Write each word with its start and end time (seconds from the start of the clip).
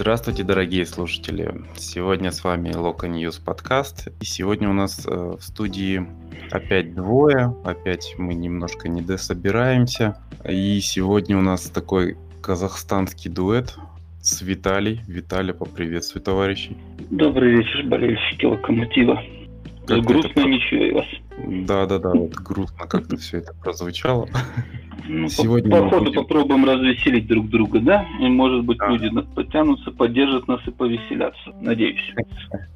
Здравствуйте, 0.00 0.44
дорогие 0.44 0.86
слушатели! 0.86 1.52
Сегодня 1.74 2.30
с 2.30 2.44
вами 2.44 2.68
Local 2.68 3.10
News 3.10 3.44
подкаст. 3.44 4.06
И 4.20 4.24
сегодня 4.24 4.70
у 4.70 4.72
нас 4.72 5.04
э, 5.04 5.10
в 5.10 5.42
студии 5.42 6.06
опять 6.52 6.94
двое. 6.94 7.56
Опять 7.64 8.14
мы 8.16 8.34
немножко 8.34 8.88
не 8.88 9.02
дособираемся. 9.02 10.16
И 10.48 10.78
сегодня 10.78 11.36
у 11.36 11.40
нас 11.40 11.62
такой 11.62 12.16
казахстанский 12.40 13.28
дуэт 13.28 13.76
с 14.22 14.40
Виталий. 14.40 15.00
Виталий, 15.08 15.52
поприветствуй, 15.52 16.22
товарищи. 16.22 16.76
Добрый 17.10 17.56
вечер, 17.56 17.82
болельщики 17.82 18.46
Локомотива. 18.46 19.20
Как 19.88 20.02
грустно 20.02 20.30
это... 20.30 20.48
ничего 20.48 21.00
вас. 21.00 21.27
Да-да-да, 21.46 22.10
вот 22.10 22.34
грустно 22.36 22.86
как-то 22.86 23.16
все 23.16 23.38
это 23.38 23.54
прозвучало. 23.54 24.28
Ну, 25.08 25.28
Сегодня 25.28 25.70
по, 25.70 25.82
походу 25.84 26.04
будем... 26.06 26.22
попробуем 26.22 26.64
развеселить 26.66 27.26
друг 27.26 27.48
друга, 27.48 27.80
да? 27.80 28.06
И, 28.20 28.28
может 28.28 28.64
быть, 28.64 28.78
а. 28.80 28.90
люди 28.90 29.10
потянутся, 29.34 29.90
поддержат 29.90 30.48
нас 30.48 30.60
и 30.66 30.70
повеселятся. 30.70 31.52
Надеюсь. 31.60 32.14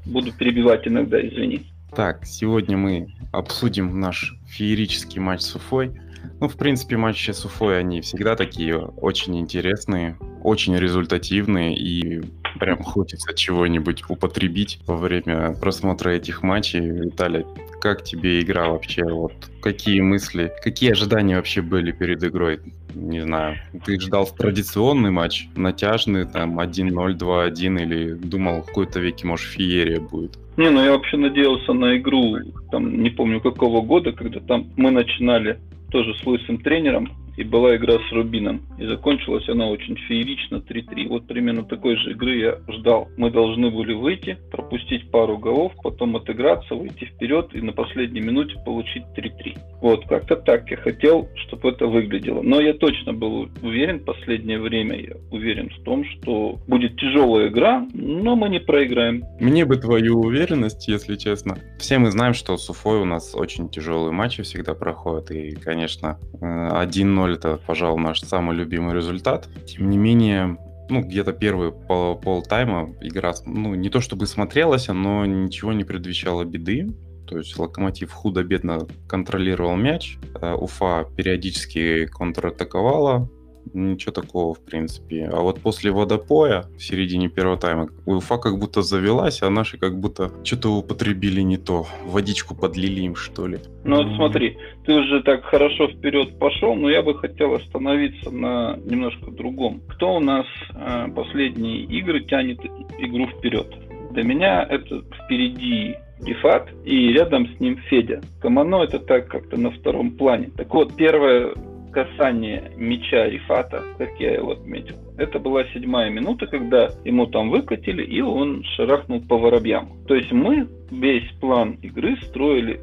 Буду 0.07 0.33
перебивать 0.33 0.87
иногда, 0.89 1.21
извини. 1.21 1.67
Так, 1.95 2.25
сегодня 2.25 2.79
мы 2.79 3.15
обсудим 3.33 4.01
наш 4.01 4.35
феерический 4.47 5.21
матч 5.21 5.41
с 5.43 5.55
Уфой. 5.57 5.93
Ну, 6.41 6.49
в 6.49 6.57
принципе, 6.57 6.97
матчи 6.97 7.31
с 7.31 7.45
Уфой, 7.45 7.79
они 7.79 8.01
всегда 8.01 8.35
такие 8.35 8.79
очень 8.79 9.39
интересные, 9.39 10.17
очень 10.43 10.77
результативные, 10.77 11.77
и 11.77 12.23
прям 12.59 12.83
хочется 12.83 13.35
чего-нибудь 13.35 14.05
употребить 14.09 14.81
во 14.87 14.97
время 14.97 15.55
просмотра 15.61 16.11
этих 16.11 16.43
матчей. 16.43 16.81
Виталий, 16.81 17.45
как 17.81 18.03
тебе 18.05 18.41
игра 18.41 18.69
вообще? 18.69 19.05
Вот 19.05 19.33
какие 19.61 20.01
мысли, 20.01 20.53
какие 20.63 20.93
ожидания 20.93 21.37
вообще 21.37 21.63
были 21.63 21.93
перед 21.93 22.23
игрой? 22.25 22.61
Не 22.95 23.21
знаю, 23.21 23.57
ты 23.85 23.99
ждал 23.99 24.27
традиционный 24.27 25.11
матч, 25.11 25.49
натяжный, 25.57 26.27
там 26.27 26.61
1-0, 26.61 27.17
2-1, 27.17 27.83
или 27.83 28.13
думал, 28.13 28.63
в 28.63 28.67
какой-то 28.67 29.01
веке, 29.01 29.27
может, 29.27 29.47
феерия 29.47 29.99
будет? 30.01 30.39
Не, 30.59 30.69
ну 30.69 30.85
я 30.85 30.93
вообще 30.93 31.17
надеялся 31.17 31.73
на 31.73 31.97
игру, 31.97 32.37
там, 32.71 33.03
не 33.03 33.09
помню 33.09 33.41
какого 33.41 33.81
года, 33.81 34.13
когда 34.13 34.41
там 34.41 34.71
мы 34.77 34.91
начинали 34.91 35.59
тоже 35.91 36.15
с 36.15 36.27
лысым 36.27 36.59
тренером, 36.59 37.11
и 37.37 37.45
была 37.45 37.77
игра 37.77 37.95
с 37.95 38.13
Рубином. 38.13 38.63
И 38.79 38.87
закончилась 38.87 39.49
она 39.49 39.69
очень 39.69 39.97
феерично 39.97 40.57
3-3. 40.57 41.09
Вот 41.09 41.27
примерно 41.27 41.65
такой 41.65 41.97
же 41.97 42.13
игры 42.13 42.37
я 42.37 42.59
ждал. 42.69 43.09
Мы 43.17 43.31
должны 43.31 43.71
были 43.71 43.95
выйти, 43.95 44.39
пропустить 44.51 45.11
пару 45.11 45.39
голов, 45.39 45.73
потом 45.83 46.17
отыграться, 46.17 46.75
выйти 46.75 47.05
вперед 47.05 47.51
и 47.55 47.61
на 47.61 47.73
последней 47.73 48.21
минуте 48.21 48.57
получить 48.65 49.05
3-3. 49.17 49.57
Вот, 49.81 50.07
как-то 50.07 50.37
так 50.37 50.71
я 50.71 50.77
хотел, 50.77 51.29
чтобы 51.47 51.71
это 51.71 51.87
выглядело. 51.87 52.43
Но 52.43 52.61
я 52.61 52.75
точно 52.75 53.13
был 53.13 53.49
уверен, 53.63 54.05
последнее 54.05 54.61
время 54.61 55.01
я 55.01 55.15
уверен 55.31 55.71
в 55.71 55.83
том, 55.85 56.05
что 56.05 56.59
будет 56.67 56.97
тяжелая 56.97 57.49
игра, 57.49 57.87
но 57.95 58.37
мы 58.37 58.49
не 58.49 58.61
проиграем. 58.61 59.25
Мне 59.41 59.65
бы 59.65 59.77
твою 59.77 60.21
уверенность, 60.21 60.89
если 60.89 61.17
честно. 61.17 61.57
Все 61.79 61.99
мы 61.99 62.11
знаем, 62.11 62.35
что 62.35 62.57
с 62.57 62.69
Уфой 62.71 63.01
у 63.01 63.05
нас 63.05 63.35
очень 63.35 63.69
тяжелые 63.69 64.13
матчи 64.13 64.43
всегда 64.43 64.75
проходят. 64.75 65.31
И, 65.31 65.55
конечно, 65.57 66.19
1-0 66.41 67.22
0 67.27 67.35
это, 67.35 67.59
пожалуй, 67.67 68.01
наш 68.01 68.21
самый 68.21 68.57
любимый 68.57 68.95
результат. 68.95 69.49
Тем 69.67 69.91
не 69.91 69.99
менее, 69.99 70.59
ну, 70.89 71.03
где-то 71.03 71.33
первый 71.33 71.73
пол, 71.73 72.17
полтайма 72.17 72.95
игра, 73.01 73.33
ну, 73.47 73.75
не 73.75 73.91
то 73.91 74.01
чтобы 74.01 74.27
смотрелась, 74.27 74.89
но 74.89 75.25
ничего 75.27 75.73
не 75.73 75.85
предвещало 75.85 76.45
беды. 76.45 76.93
То 77.29 77.39
есть 77.39 77.59
Локомотив 77.59 78.13
худо-бедно 78.13 78.87
контролировал 79.09 79.77
мяч, 79.77 80.19
э, 80.41 80.55
Уфа 80.55 81.07
периодически 81.17 82.07
контратаковала, 82.07 83.31
ничего 83.75 84.13
такого, 84.13 84.55
в 84.55 84.61
принципе. 84.61 85.29
А 85.33 85.41
вот 85.41 85.61
после 85.61 85.91
водопоя, 85.91 86.65
в 86.77 86.83
середине 86.83 87.29
первого 87.29 87.57
тайма, 87.57 87.89
Уфа 88.07 88.39
как 88.39 88.59
будто 88.59 88.83
завелась, 88.83 89.43
а 89.43 89.51
наши 89.51 89.79
как 89.79 89.99
будто 89.99 90.31
что-то 90.45 90.71
употребили 90.71 91.41
не 91.41 91.57
то. 91.57 91.87
Водичку 92.05 92.55
подлили 92.55 93.03
им, 93.03 93.17
что 93.17 93.47
ли. 93.47 93.59
Ну 93.85 93.97
вот 93.97 94.17
смотри, 94.17 94.57
ты 94.85 94.95
уже 94.95 95.23
так 95.23 95.45
хорошо 95.45 95.89
вперед 95.89 96.39
пошел, 96.39 96.75
но 96.75 96.91
я 96.91 97.03
бы 97.03 97.19
хотел 97.19 97.55
остановиться 97.55 98.31
на 98.31 98.79
немножко 98.85 99.31
другом. 99.31 99.83
Кто 99.89 100.17
у 100.17 100.21
нас 100.21 100.47
э, 100.75 101.09
последние 101.15 101.83
игры 101.85 102.25
тянет 102.25 102.61
игру 102.99 103.27
вперед? 103.27 103.67
Для 104.13 104.25
меня 104.25 104.63
это 104.63 105.03
впереди 105.25 105.97
Рифат 106.25 106.69
и 106.85 107.13
рядом 107.13 107.49
с 107.49 107.61
ним 107.61 107.79
Федя. 107.89 108.21
Камано 108.41 108.83
это 108.83 108.99
так 108.99 109.29
как-то 109.29 109.59
на 109.59 109.71
втором 109.71 110.13
плане. 110.13 110.51
Так 110.57 110.73
вот, 110.73 110.95
первое 110.95 111.55
касание 111.93 112.73
мяча 112.77 113.29
Рифата, 113.29 113.83
как 113.99 114.11
я 114.19 114.35
его 114.35 114.53
отметил. 114.53 114.97
Это 115.19 115.39
была 115.39 115.65
седьмая 115.73 116.11
минута, 116.11 116.47
когда 116.47 116.89
ему 117.05 117.27
там 117.27 117.51
выкатили, 117.51 118.03
и 118.03 118.21
он 118.21 118.65
шарахнул 118.77 119.21
по 119.21 119.37
воробьям. 119.37 119.91
То 120.09 120.15
есть 120.15 120.33
мы 120.33 120.67
весь 120.91 121.31
план 121.41 121.79
игры 121.83 122.17
строили 122.23 122.81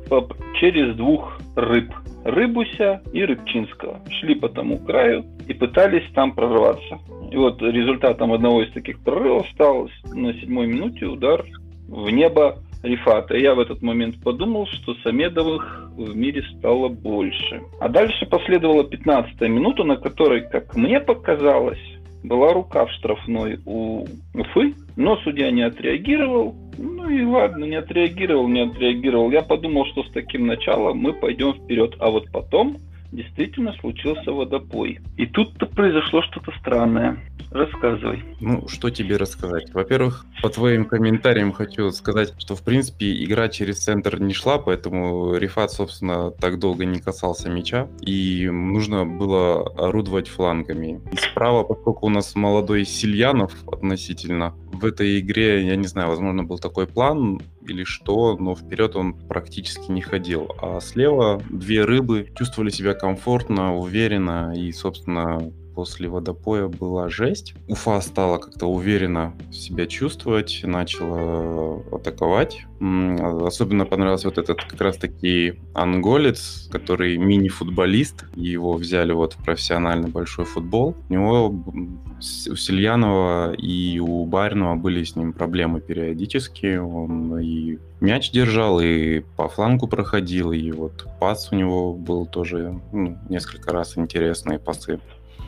через 0.60 0.96
двух 0.96 1.40
рыб. 1.56 1.92
Рыбуся 2.24 3.02
и 3.14 3.24
Рыбчинского. 3.24 4.02
Шли 4.20 4.36
по 4.36 4.50
тому 4.50 4.78
краю 4.78 5.26
и 5.48 5.54
пытались 5.54 6.10
там 6.14 6.34
прорваться. 6.34 7.00
И 7.32 7.38
вот 7.38 7.62
результатом 7.62 8.34
одного 8.34 8.64
из 8.64 8.72
таких 8.74 9.00
прорывов 9.00 9.48
стал 9.54 9.90
на 10.14 10.34
седьмой 10.34 10.68
минуте 10.68 11.06
удар 11.06 11.46
в 11.88 12.10
небо 12.10 12.60
Рифата. 12.82 13.36
Я 13.36 13.56
в 13.56 13.60
этот 13.60 13.82
момент 13.82 14.22
подумал, 14.24 14.68
что 14.68 14.96
Самедовых 15.04 15.90
в 15.96 16.16
мире 16.16 16.44
стало 16.58 16.88
больше. 16.88 17.62
А 17.80 17.90
дальше 17.90 18.26
последовала 18.26 18.84
15 18.84 19.42
минута, 19.42 19.84
на 19.84 19.98
которой, 19.98 20.48
как 20.50 20.76
мне 20.76 21.00
показалось, 21.00 21.80
была 22.24 22.54
рука 22.54 22.86
в 22.86 22.92
штрафной 22.92 23.60
у 23.66 24.06
Уфы, 24.34 24.76
но 24.96 25.18
судья 25.18 25.52
не 25.52 25.62
отреагировал. 25.62 26.56
Ну 26.78 27.10
и 27.10 27.24
ладно, 27.24 27.66
не 27.66 27.76
отреагировал, 27.76 28.48
не 28.48 28.62
отреагировал. 28.62 29.32
Я 29.32 29.42
подумал, 29.42 29.86
что 29.88 30.04
с 30.04 30.12
таким 30.12 30.48
началом 30.48 30.98
мы 30.98 31.14
пойдем 31.14 31.54
вперед. 31.54 31.96
А 32.00 32.10
вот 32.10 32.32
потом 32.32 32.78
действительно 33.12 33.74
случился 33.74 34.32
водопой. 34.32 35.00
И 35.18 35.26
тут-то 35.26 35.66
произошло 35.66 36.22
что-то 36.24 36.52
странное. 36.60 37.18
Рассказывай. 37.52 38.24
Ну, 38.42 38.68
что 38.68 38.92
тебе 38.92 39.18
рассказать? 39.18 39.74
Во-первых, 39.74 40.26
по 40.44 40.50
твоим 40.50 40.86
комментариям 40.86 41.52
хочу 41.52 41.90
сказать, 41.92 42.34
что, 42.38 42.56
в 42.56 42.64
принципе, 42.64 43.24
игра 43.24 43.50
через 43.50 43.80
центр 43.80 44.20
не 44.20 44.34
шла, 44.34 44.60
поэтому 44.60 45.36
Рифат, 45.36 45.72
собственно, 45.72 46.30
так 46.30 46.60
долго 46.60 46.86
не 46.86 47.00
касался 47.00 47.50
мяча, 47.50 47.88
и 48.02 48.48
нужно 48.50 49.06
было 49.06 49.68
орудовать 49.78 50.28
флангами. 50.28 51.02
И 51.12 51.18
справа, 51.18 51.64
поскольку 51.64 52.06
у 52.06 52.10
нас 52.10 52.36
молодой 52.36 52.86
Сильянов 52.86 53.54
относительно, 53.68 54.54
в 54.72 54.86
этой 54.86 55.20
игре, 55.20 55.66
я 55.66 55.76
не 55.76 55.88
знаю, 55.88 56.10
возможно, 56.10 56.44
был 56.44 56.60
такой 56.60 56.86
план, 56.86 57.42
или 57.70 57.84
что, 57.84 58.36
но 58.38 58.56
вперед 58.56 58.96
он 58.96 59.14
практически 59.14 59.92
не 59.92 60.02
ходил. 60.02 60.52
А 60.62 60.80
слева 60.80 61.42
две 61.50 61.86
рыбы 61.86 62.32
чувствовали 62.36 62.70
себя 62.70 62.94
комфортно, 62.94 63.76
уверенно 63.76 64.54
и, 64.56 64.72
собственно, 64.72 65.52
после 65.80 66.10
водопоя 66.10 66.68
была 66.68 67.08
жесть. 67.08 67.54
Уфа 67.70 68.02
стала 68.02 68.38
как-то 68.38 68.66
уверенно 68.66 69.34
себя 69.50 69.88
чувствовать, 69.88 70.60
начала 70.64 71.82
атаковать. 71.94 72.66
Особенно 72.82 73.86
понравился 73.86 74.28
вот 74.28 74.38
этот 74.38 74.62
как 74.66 74.82
раз-таки 74.82 75.54
анголец, 75.74 76.68
который 76.70 77.16
мини-футболист. 77.16 78.26
Его 78.36 78.74
взяли 78.74 79.14
вот 79.14 79.36
в 79.36 79.46
профессиональный 79.46 80.10
большой 80.10 80.44
футбол. 80.44 80.98
У 81.10 81.14
него 81.14 81.48
у 81.48 82.56
Сильянова 82.58 83.54
и 83.54 84.00
у 84.00 84.26
Баринова 84.26 84.76
были 84.76 85.06
с 85.06 85.16
ним 85.16 85.32
проблемы 85.32 85.80
периодически. 85.80 86.76
Он 86.76 87.40
и 87.40 87.78
мяч 88.02 88.32
держал, 88.32 88.82
и 88.82 89.22
по 89.38 89.48
флангу 89.48 89.88
проходил, 89.88 90.52
и 90.52 90.72
вот 90.72 91.06
пас 91.22 91.54
у 91.54 91.56
него 91.56 91.94
был 91.94 92.26
тоже 92.26 92.80
ну, 92.92 93.18
несколько 93.30 93.72
раз 93.72 93.98
интересные 93.98 94.60
пасы. 94.60 95.00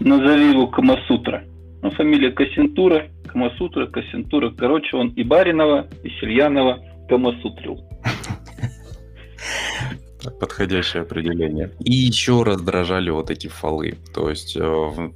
Назови 0.04 0.50
его 0.50 0.68
Камасутра. 0.68 1.44
Ну, 1.84 1.92
фамилия 1.92 2.32
Кассентура, 2.32 3.08
Камасутра, 3.28 3.86
Кассентура. 3.88 4.52
Короче, 4.52 4.98
он 4.98 5.10
и 5.10 5.24
Баринова, 5.24 5.88
и 6.04 6.10
Сельянова 6.20 6.80
Камасутрил. 7.08 7.80
Подходящее 10.40 11.02
определение. 11.02 11.72
И 11.80 11.94
еще 11.94 12.44
раздражали 12.44 13.10
вот 13.10 13.32
эти 13.32 13.48
фолы. 13.48 13.98
То 14.14 14.30
есть 14.30 14.56
э, 14.56 15.12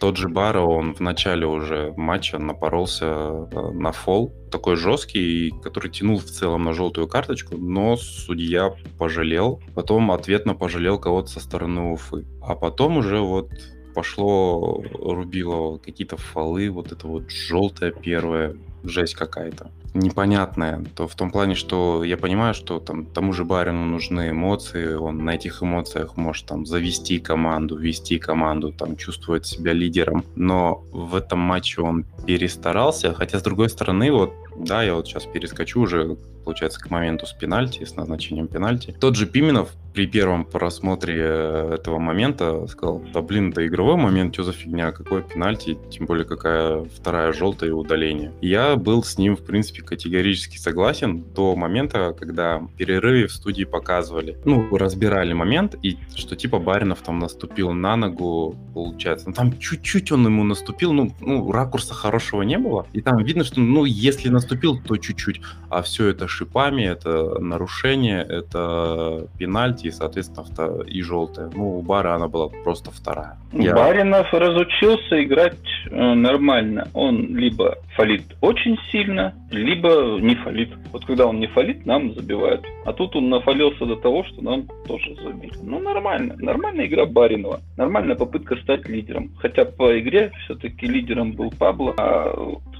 тот 0.00 0.16
же 0.16 0.28
Бара, 0.28 0.60
он 0.60 0.94
в 0.94 1.00
начале 1.00 1.46
уже 1.46 1.92
матча 1.96 2.38
напоролся 2.38 3.06
э, 3.06 3.70
на 3.72 3.92
фол, 3.92 4.32
такой 4.50 4.76
жесткий, 4.76 5.52
который 5.62 5.90
тянул 5.90 6.18
в 6.18 6.24
целом 6.24 6.64
на 6.64 6.72
желтую 6.72 7.08
карточку, 7.08 7.58
но 7.58 7.96
судья 7.96 8.72
пожалел. 8.98 9.62
Потом 9.74 10.10
ответно 10.10 10.54
пожалел 10.54 10.98
кого-то 10.98 11.28
со 11.28 11.40
стороны 11.40 11.92
Уфы. 11.92 12.24
А 12.40 12.54
потом 12.54 12.98
уже 12.98 13.20
вот 13.20 13.50
пошло, 13.98 14.80
рубило 14.94 15.78
какие-то 15.78 16.16
фолы, 16.16 16.70
вот 16.70 16.92
это 16.92 17.08
вот 17.08 17.32
желтое 17.32 17.90
первое. 17.90 18.54
Жесть 18.84 19.14
какая-то. 19.14 19.70
Непонятная. 19.94 20.84
То 20.94 21.08
в 21.08 21.14
том 21.14 21.30
плане, 21.30 21.54
что 21.54 22.04
я 22.04 22.16
понимаю, 22.16 22.54
что 22.54 22.78
там 22.78 23.06
тому 23.06 23.32
же 23.32 23.44
Барину 23.44 23.84
нужны 23.84 24.30
эмоции, 24.30 24.94
он 24.94 25.24
на 25.24 25.34
этих 25.34 25.62
эмоциях 25.62 26.16
может 26.16 26.46
там 26.46 26.66
завести 26.66 27.18
команду, 27.18 27.76
вести 27.76 28.18
команду, 28.18 28.72
там 28.72 28.96
чувствует 28.96 29.46
себя 29.46 29.72
лидером. 29.72 30.24
Но 30.36 30.84
в 30.92 31.14
этом 31.14 31.38
матче 31.38 31.80
он 31.80 32.04
перестарался. 32.26 33.14
Хотя, 33.14 33.38
с 33.38 33.42
другой 33.42 33.70
стороны, 33.70 34.12
вот 34.12 34.32
да, 34.58 34.82
я 34.82 34.94
вот 34.94 35.06
сейчас 35.06 35.24
перескочу 35.24 35.82
уже, 35.82 36.16
получается, 36.44 36.80
к 36.80 36.90
моменту 36.90 37.26
с 37.26 37.32
пенальти, 37.32 37.84
с 37.84 37.96
назначением 37.96 38.48
пенальти. 38.48 38.94
Тот 38.98 39.16
же 39.16 39.26
Пименов 39.26 39.70
при 39.94 40.06
первом 40.06 40.44
просмотре 40.44 41.16
э, 41.18 41.74
этого 41.74 41.98
момента 41.98 42.66
сказал, 42.68 43.02
да 43.12 43.20
блин, 43.20 43.50
это 43.50 43.66
игровой 43.66 43.96
момент, 43.96 44.34
что 44.34 44.44
за 44.44 44.52
фигня, 44.52 44.92
какой 44.92 45.22
пенальти, 45.22 45.78
тем 45.90 46.06
более 46.06 46.24
какая 46.24 46.84
вторая 46.84 47.32
желтая 47.32 47.72
удаление. 47.72 48.32
И 48.40 48.48
был 48.76 49.02
с 49.02 49.18
ним, 49.18 49.36
в 49.36 49.44
принципе, 49.44 49.82
категорически 49.82 50.58
согласен 50.58 51.22
до 51.34 51.56
момента, 51.56 52.14
когда 52.18 52.62
перерывы 52.76 53.26
в 53.26 53.32
студии 53.32 53.64
показывали, 53.64 54.36
ну, 54.44 54.76
разбирали 54.76 55.32
момент, 55.32 55.76
и 55.82 55.98
что 56.14 56.36
типа 56.36 56.58
Баринов 56.58 57.00
там 57.00 57.18
наступил 57.18 57.72
на 57.72 57.96
ногу, 57.96 58.56
получается, 58.74 59.28
ну, 59.28 59.34
там 59.34 59.58
чуть-чуть 59.58 60.12
он 60.12 60.26
ему 60.26 60.44
наступил, 60.44 60.92
ну, 60.92 61.12
ну, 61.20 61.50
ракурса 61.52 61.94
хорошего 61.94 62.42
не 62.42 62.58
было, 62.58 62.86
и 62.92 63.00
там 63.00 63.22
видно, 63.22 63.44
что, 63.44 63.60
ну, 63.60 63.84
если 63.84 64.28
наступил, 64.28 64.80
то 64.80 64.96
чуть-чуть, 64.96 65.40
а 65.70 65.82
все 65.82 66.08
это 66.08 66.28
шипами, 66.28 66.82
это 66.82 67.38
нарушение, 67.38 68.22
это 68.22 69.28
пенальти, 69.38 69.86
и, 69.86 69.90
соответственно, 69.90 70.82
и 70.82 71.02
желтая. 71.02 71.50
Ну, 71.54 71.78
у 71.78 71.82
Бара 71.82 72.14
она 72.14 72.28
была 72.28 72.48
просто 72.64 72.90
вторая. 72.90 73.38
Я... 73.52 73.74
Баринов 73.74 74.32
разучился 74.32 75.22
играть 75.22 75.58
э, 75.90 76.14
нормально. 76.14 76.88
Он 76.94 77.36
либо 77.36 77.78
фалит 77.96 78.22
очень 78.40 78.57
сильно, 78.90 79.34
либо 79.50 80.18
не 80.20 80.34
фалит. 80.36 80.70
Вот 80.92 81.04
когда 81.04 81.26
он 81.26 81.40
не 81.40 81.46
фалит, 81.48 81.86
нам 81.86 82.12
забивают. 82.14 82.64
А 82.84 82.92
тут 82.92 83.16
он 83.16 83.28
нафалился 83.28 83.86
до 83.86 83.96
того, 83.96 84.24
что 84.24 84.42
нам 84.42 84.66
тоже 84.86 85.14
забили. 85.16 85.52
Ну, 85.62 85.78
нормально. 85.80 86.34
Нормальная 86.38 86.86
игра 86.86 87.06
Баринова. 87.06 87.60
Нормальная 87.76 88.16
попытка 88.16 88.56
стать 88.56 88.88
лидером. 88.88 89.32
Хотя 89.38 89.64
по 89.64 89.98
игре 89.98 90.32
все-таки 90.44 90.86
лидером 90.86 91.32
был 91.32 91.50
Пабло. 91.58 91.94
А 91.98 92.32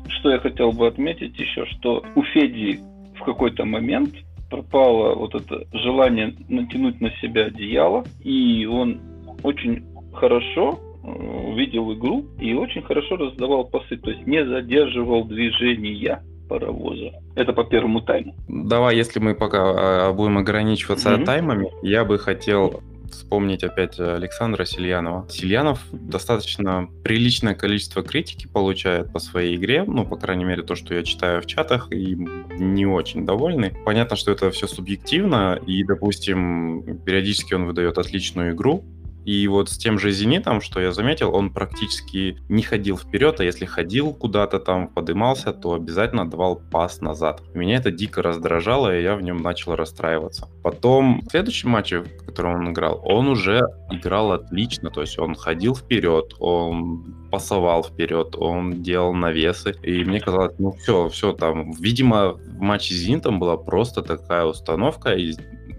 что 0.08 0.30
я 0.30 0.38
хотел 0.38 0.72
бы 0.72 0.86
отметить 0.86 1.38
еще, 1.38 1.66
что 1.66 2.04
у 2.14 2.22
Феди 2.22 2.80
в 3.18 3.24
какой-то 3.24 3.64
момент 3.64 4.14
пропало 4.50 5.14
вот 5.14 5.34
это 5.34 5.64
желание 5.72 6.34
натянуть 6.48 7.00
на 7.00 7.10
себя 7.20 7.46
одеяло, 7.46 8.04
и 8.22 8.66
он 8.66 9.00
очень 9.42 9.84
хорошо 10.14 10.78
э, 11.02 11.54
видел 11.54 11.92
игру 11.94 12.26
и 12.38 12.54
очень 12.54 12.82
хорошо 12.82 13.16
раздавал 13.16 13.64
пасы, 13.64 13.96
то 13.96 14.10
есть 14.10 14.26
не 14.26 14.44
задерживал 14.44 15.24
движения 15.24 16.22
паровоза. 16.48 17.12
Это 17.36 17.52
по 17.52 17.64
первому 17.64 18.00
тайму. 18.00 18.34
Давай, 18.48 18.96
если 18.96 19.20
мы 19.20 19.34
пока 19.34 20.08
а, 20.08 20.12
будем 20.12 20.38
ограничиваться 20.38 21.10
mm-hmm. 21.10 21.24
таймами, 21.24 21.70
я 21.82 22.04
бы 22.04 22.18
хотел 22.18 22.82
вспомнить 23.10 23.64
опять 23.64 23.98
Александра 23.98 24.64
Сильянова. 24.64 25.26
Сильянов 25.28 25.80
достаточно 25.92 26.88
приличное 27.02 27.54
количество 27.54 28.02
критики 28.02 28.46
получает 28.46 29.12
по 29.12 29.18
своей 29.18 29.56
игре, 29.56 29.84
ну, 29.86 30.04
по 30.06 30.16
крайней 30.16 30.44
мере, 30.44 30.62
то, 30.62 30.74
что 30.74 30.94
я 30.94 31.02
читаю 31.02 31.42
в 31.42 31.46
чатах, 31.46 31.92
и 31.92 32.14
не 32.14 32.86
очень 32.86 33.24
довольны. 33.26 33.74
Понятно, 33.84 34.16
что 34.16 34.30
это 34.30 34.50
все 34.50 34.66
субъективно, 34.66 35.58
и, 35.66 35.84
допустим, 35.84 37.00
периодически 37.04 37.54
он 37.54 37.66
выдает 37.66 37.98
отличную 37.98 38.52
игру, 38.52 38.84
и 39.28 39.46
вот 39.46 39.68
с 39.68 39.76
тем 39.76 39.98
же 39.98 40.10
«Зенитом», 40.10 40.62
что 40.62 40.80
я 40.80 40.90
заметил, 40.90 41.34
он 41.34 41.52
практически 41.52 42.38
не 42.48 42.62
ходил 42.62 42.96
вперед, 42.96 43.40
а 43.40 43.44
если 43.44 43.66
ходил 43.66 44.14
куда-то 44.14 44.58
там, 44.58 44.88
подымался, 44.88 45.52
то 45.52 45.74
обязательно 45.74 46.26
давал 46.26 46.56
пас 46.56 47.02
назад. 47.02 47.42
Меня 47.52 47.76
это 47.76 47.90
дико 47.90 48.22
раздражало, 48.22 48.96
и 48.96 49.02
я 49.02 49.16
в 49.16 49.20
нем 49.20 49.36
начал 49.36 49.76
расстраиваться. 49.76 50.48
Потом 50.62 51.20
в 51.20 51.30
следующем 51.30 51.68
матче, 51.68 51.98
в 52.00 52.24
котором 52.24 52.54
он 52.54 52.72
играл, 52.72 53.02
он 53.04 53.28
уже 53.28 53.60
играл 53.90 54.32
отлично, 54.32 54.88
то 54.88 55.02
есть 55.02 55.18
он 55.18 55.34
ходил 55.34 55.74
вперед, 55.76 56.32
он 56.38 57.28
пасовал 57.30 57.84
вперед, 57.84 58.34
он 58.34 58.82
делал 58.82 59.12
навесы, 59.12 59.74
и 59.82 60.04
мне 60.06 60.20
казалось, 60.20 60.54
ну 60.58 60.72
все, 60.72 61.10
все 61.10 61.34
там, 61.34 61.72
видимо, 61.72 62.32
в 62.32 62.60
матче 62.60 62.94
с 62.94 62.96
«Зенитом» 62.96 63.38
была 63.38 63.58
просто 63.58 64.00
такая 64.00 64.46
установка, 64.46 65.10
и 65.10 65.34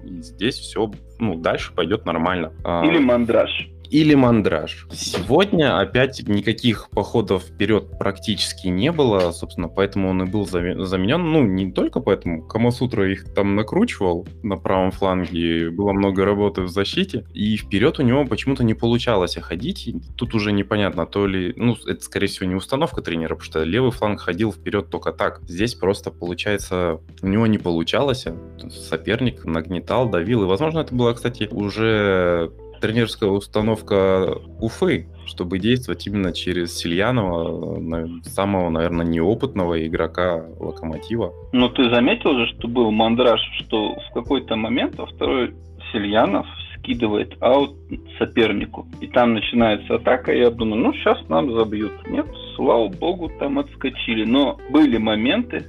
и 0.09 0.21
здесь 0.21 0.57
все, 0.57 0.91
ну, 1.19 1.35
дальше 1.35 1.73
пойдет 1.73 2.05
нормально. 2.05 2.51
А, 2.63 2.85
Или 2.85 2.97
мандраж 2.97 3.69
или 3.89 4.15
мандраж. 4.15 4.87
Сегодня 4.91 5.79
опять 5.79 6.27
никаких 6.27 6.89
походов 6.89 7.43
вперед 7.43 7.97
практически 7.97 8.67
не 8.67 8.91
было, 8.91 9.31
собственно, 9.31 9.67
поэтому 9.67 10.09
он 10.09 10.23
и 10.23 10.25
был 10.25 10.45
заменен. 10.45 11.31
Ну, 11.31 11.43
не 11.43 11.71
только 11.71 11.99
поэтому. 11.99 12.43
Камасутра 12.47 13.11
их 13.11 13.33
там 13.33 13.55
накручивал 13.55 14.27
на 14.43 14.57
правом 14.57 14.91
фланге, 14.91 15.69
было 15.69 15.91
много 15.91 16.25
работы 16.25 16.61
в 16.61 16.69
защите, 16.69 17.25
и 17.33 17.57
вперед 17.57 17.99
у 17.99 18.03
него 18.03 18.25
почему-то 18.25 18.63
не 18.63 18.73
получалось 18.73 19.35
ходить. 19.35 19.93
Тут 20.15 20.35
уже 20.35 20.51
непонятно, 20.51 21.05
то 21.05 21.25
ли, 21.25 21.53
ну, 21.55 21.75
это, 21.87 22.03
скорее 22.03 22.27
всего, 22.27 22.47
не 22.47 22.55
установка 22.55 23.01
тренера, 23.01 23.35
потому 23.35 23.45
что 23.45 23.63
левый 23.63 23.91
фланг 23.91 24.21
ходил 24.21 24.51
вперед 24.51 24.89
только 24.89 25.11
так. 25.11 25.41
Здесь 25.47 25.75
просто, 25.75 26.11
получается, 26.11 26.99
у 27.21 27.27
него 27.27 27.47
не 27.47 27.57
получалось, 27.57 28.25
соперник 28.69 29.45
нагнетал, 29.45 30.09
давил, 30.09 30.43
и, 30.43 30.47
возможно, 30.47 30.79
это 30.79 30.93
было, 30.93 31.13
кстати, 31.13 31.47
уже 31.51 32.51
тренерская 32.79 33.29
установка 33.29 34.37
Уфы, 34.59 35.07
чтобы 35.25 35.59
действовать 35.59 36.05
именно 36.07 36.33
через 36.33 36.77
Сильянова, 36.77 38.21
самого, 38.23 38.69
наверное, 38.69 39.05
неопытного 39.05 39.85
игрока 39.85 40.45
Локомотива. 40.59 41.33
Но 41.51 41.69
ты 41.69 41.89
заметил 41.89 42.33
же, 42.33 42.47
что 42.47 42.67
был 42.67 42.91
мандраж, 42.91 43.39
что 43.59 43.95
в 43.95 44.13
какой-то 44.13 44.55
момент 44.55 44.97
во 44.97 45.05
второй 45.05 45.53
Сильянов 45.91 46.47
скидывает 46.77 47.35
аут 47.41 47.75
сопернику. 48.17 48.87
И 49.01 49.07
там 49.07 49.33
начинается 49.33 49.95
атака, 49.95 50.31
и 50.31 50.39
я 50.39 50.49
думаю, 50.49 50.81
ну, 50.83 50.93
сейчас 50.93 51.17
нам 51.29 51.51
забьют. 51.53 51.91
Нет, 52.07 52.25
слава 52.55 52.87
богу, 52.87 53.29
там 53.39 53.59
отскочили. 53.59 54.25
Но 54.25 54.57
были 54.69 54.97
моменты, 54.97 55.65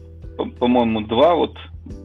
по-моему, 0.59 1.03
два 1.03 1.35
вот 1.35 1.57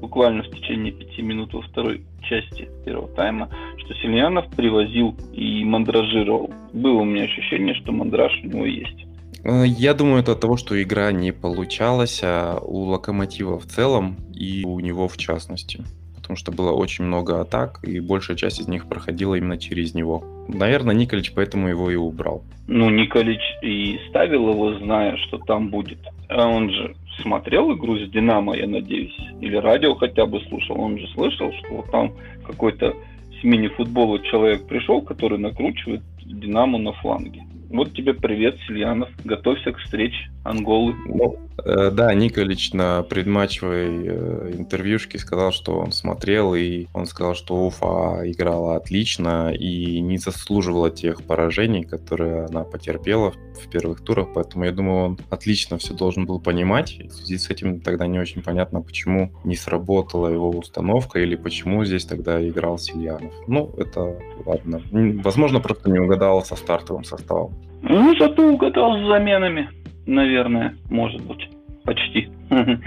буквально 0.01 0.43
в 0.43 0.49
течение 0.49 0.91
пяти 0.91 1.21
минут 1.21 1.53
во 1.53 1.61
второй 1.61 2.03
части 2.25 2.69
первого 2.85 3.07
тайма, 3.09 3.49
что 3.77 3.93
Сильянов 3.95 4.49
привозил 4.55 5.15
и 5.33 5.63
мандражировал. 5.63 6.51
Было 6.73 7.01
у 7.01 7.05
меня 7.05 7.23
ощущение, 7.23 7.75
что 7.75 7.91
мандраж 7.91 8.33
у 8.43 8.47
него 8.47 8.65
есть. 8.65 9.05
Э, 9.43 9.63
я 9.65 9.93
думаю, 9.93 10.21
это 10.21 10.33
от 10.33 10.41
того, 10.41 10.57
что 10.57 10.81
игра 10.81 11.11
не 11.11 11.31
получалась 11.31 12.21
а 12.23 12.59
у 12.61 12.85
Локомотива 12.85 13.59
в 13.59 13.65
целом 13.65 14.17
и 14.33 14.63
у 14.65 14.79
него 14.79 15.07
в 15.07 15.17
частности. 15.17 15.83
Потому 16.15 16.37
что 16.37 16.51
было 16.51 16.71
очень 16.71 17.05
много 17.05 17.39
атак, 17.39 17.79
и 17.83 17.99
большая 17.99 18.35
часть 18.35 18.59
из 18.59 18.67
них 18.67 18.87
проходила 18.87 19.35
именно 19.35 19.59
через 19.59 19.93
него. 19.93 20.23
Наверное, 20.47 20.95
Николич 20.95 21.31
поэтому 21.33 21.67
его 21.67 21.91
и 21.91 21.95
убрал. 21.95 22.43
Ну, 22.67 22.89
Николич 22.89 23.41
и 23.61 23.99
ставил 24.09 24.49
его, 24.49 24.79
зная, 24.79 25.17
что 25.17 25.37
там 25.37 25.69
будет. 25.69 25.99
А 26.29 26.47
он 26.47 26.71
же 26.71 26.95
смотрел 27.21 27.73
игру 27.73 27.97
с 27.97 28.09
Динамо, 28.09 28.55
я 28.55 28.67
надеюсь, 28.67 29.15
или 29.41 29.55
радио 29.55 29.95
хотя 29.95 30.25
бы 30.25 30.41
слушал, 30.41 30.79
он 30.79 30.97
же 30.97 31.07
слышал, 31.09 31.51
что 31.53 31.75
вот 31.75 31.91
там 31.91 32.13
какой-то 32.45 32.93
с 33.39 33.43
мини-футбола 33.43 34.19
человек 34.19 34.67
пришел, 34.67 35.01
который 35.01 35.37
накручивает 35.37 36.01
Динамо 36.25 36.77
на 36.77 36.93
фланге. 36.93 37.43
Вот 37.69 37.93
тебе 37.93 38.13
привет, 38.13 38.57
Сильянов. 38.67 39.09
Готовься 39.23 39.71
к 39.71 39.79
встрече 39.79 40.29
Анголы. 40.43 40.93
Ну, 41.07 41.37
да, 41.65 42.13
Николич 42.13 42.73
на 42.73 43.01
предматчевой 43.01 44.05
э, 44.05 44.51
интервьюшке 44.55 45.17
сказал, 45.17 45.51
что 45.51 45.79
он 45.79 45.91
смотрел, 45.91 46.53
и 46.53 46.85
он 46.93 47.07
сказал, 47.07 47.33
что 47.33 47.65
Уфа 47.65 48.21
играла 48.23 48.75
отлично 48.75 49.51
и 49.51 49.99
не 49.99 50.17
заслуживала 50.17 50.91
тех 50.91 51.23
поражений, 51.23 51.83
которые 51.83 52.45
она 52.45 52.63
потерпела 52.63 53.33
в 53.59 53.67
первых 53.69 54.01
турах, 54.01 54.27
поэтому 54.35 54.65
я 54.65 54.71
думаю, 54.71 55.05
он 55.05 55.19
отлично 55.31 55.79
все 55.79 55.95
должен 55.95 56.25
был 56.25 56.39
понимать. 56.39 56.99
В 56.99 57.11
связи 57.11 57.37
с 57.37 57.49
этим 57.49 57.79
тогда 57.79 58.05
не 58.05 58.19
очень 58.19 58.43
понятно, 58.43 58.81
почему 58.81 59.31
не 59.43 59.55
сработала 59.55 60.27
его 60.27 60.49
установка 60.49 61.19
или 61.19 61.35
почему 61.35 61.83
здесь 61.83 62.05
тогда 62.05 62.47
играл 62.47 62.77
Сильянов. 62.77 63.33
Ну, 63.47 63.73
это 63.77 64.15
ладно. 64.45 64.81
Возможно, 65.23 65.59
просто 65.59 65.89
не 65.89 65.99
угадал 65.99 66.43
со 66.43 66.55
стартовым 66.55 67.03
составом. 67.03 67.55
Ну, 67.81 68.15
зато 68.17 68.47
угадал 68.47 68.97
с 68.97 69.07
заменами, 69.07 69.69
наверное, 70.05 70.77
может 70.89 71.21
быть. 71.21 71.54
Почти. 71.85 72.29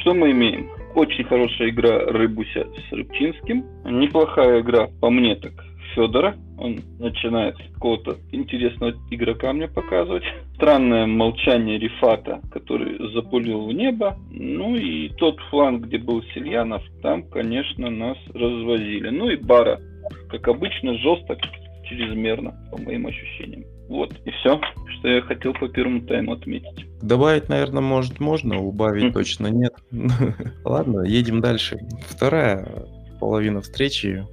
Что 0.00 0.14
мы 0.14 0.30
имеем? 0.32 0.70
Очень 0.94 1.24
хорошая 1.24 1.68
игра 1.70 1.98
Рыбуся 2.06 2.66
с 2.88 2.92
Рыбчинским. 2.92 3.64
Неплохая 3.84 4.60
игра, 4.60 4.88
по 5.00 5.10
мне 5.10 5.36
так, 5.36 5.52
Федора. 5.94 6.36
Он 6.58 6.78
начинает 6.98 7.56
какого-то 7.74 8.16
интересного 8.32 8.94
игрока 9.10 9.52
мне 9.52 9.68
показывать. 9.68 10.24
Странное 10.56 11.06
молчание 11.06 11.78
Рифата, 11.78 12.40
который 12.50 13.12
запулил 13.14 13.66
в 13.66 13.72
небо. 13.72 14.16
Ну 14.30 14.74
и 14.74 15.08
тот 15.10 15.38
фланг, 15.50 15.86
где 15.86 15.98
был 15.98 16.22
Сильянов, 16.34 16.82
там, 17.02 17.22
конечно, 17.22 17.88
нас 17.88 18.18
развозили. 18.34 19.10
Ну 19.10 19.30
и 19.30 19.36
Бара, 19.36 19.80
как 20.28 20.48
обычно, 20.48 20.98
жесток, 20.98 21.38
чрезмерно, 21.84 22.54
по 22.70 22.80
моим 22.82 23.06
ощущениям. 23.06 23.64
Вот, 23.90 24.14
и 24.24 24.30
все, 24.30 24.60
что 24.86 25.08
я 25.08 25.20
хотел 25.20 25.52
по 25.52 25.68
первому 25.68 26.02
тайму 26.02 26.34
отметить. 26.34 26.86
Добавить, 27.02 27.48
наверное, 27.48 27.82
может 27.82 28.20
можно, 28.20 28.56
убавить 28.58 29.12
точно 29.12 29.48
нет. 29.48 29.74
Ладно, 30.64 31.00
едем 31.00 31.40
дальше. 31.40 31.80
Вторая 32.08 32.86
половина 33.18 33.60
встречи 33.60 34.24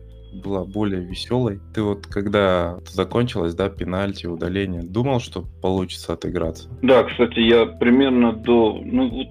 была 0.43 0.63
более 0.63 1.01
веселой. 1.01 1.59
Ты 1.73 1.81
вот 1.81 2.05
когда 2.05 2.77
закончилась, 2.85 3.55
да, 3.55 3.69
пенальти, 3.69 4.27
удаление, 4.27 4.83
думал, 4.83 5.19
что 5.19 5.45
получится 5.63 6.13
отыграться? 6.13 6.69
Да, 6.83 7.03
кстати, 7.05 7.39
я 7.39 7.65
примерно 7.65 8.33
до, 8.33 8.79
ну, 8.85 9.09
вот 9.09 9.27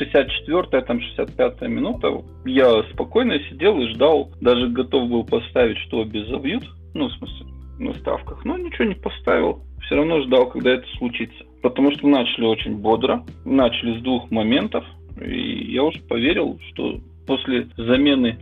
64-я, 0.00 0.82
там 0.82 0.98
65-я 0.98 1.66
минута, 1.66 2.22
я 2.44 2.84
спокойно 2.92 3.40
сидел 3.50 3.80
и 3.80 3.88
ждал, 3.88 4.30
даже 4.40 4.68
готов 4.68 5.08
был 5.08 5.24
поставить, 5.24 5.78
что 5.78 5.98
обе 5.98 6.24
забьют, 6.26 6.64
ну, 6.94 7.08
в 7.08 7.12
смысле, 7.14 7.46
на 7.78 7.94
ставках, 7.94 8.44
но 8.44 8.56
ничего 8.56 8.84
не 8.84 8.94
поставил, 8.94 9.62
все 9.82 9.96
равно 9.96 10.22
ждал, 10.22 10.48
когда 10.50 10.72
это 10.72 10.86
случится. 10.96 11.44
Потому 11.62 11.92
что 11.92 12.06
начали 12.06 12.44
очень 12.44 12.76
бодро, 12.76 13.24
начали 13.44 13.98
с 13.98 14.02
двух 14.02 14.30
моментов, 14.30 14.84
и 15.20 15.72
я 15.72 15.82
уже 15.82 16.00
поверил, 16.00 16.58
что 16.70 17.00
после 17.26 17.68
замены 17.76 18.38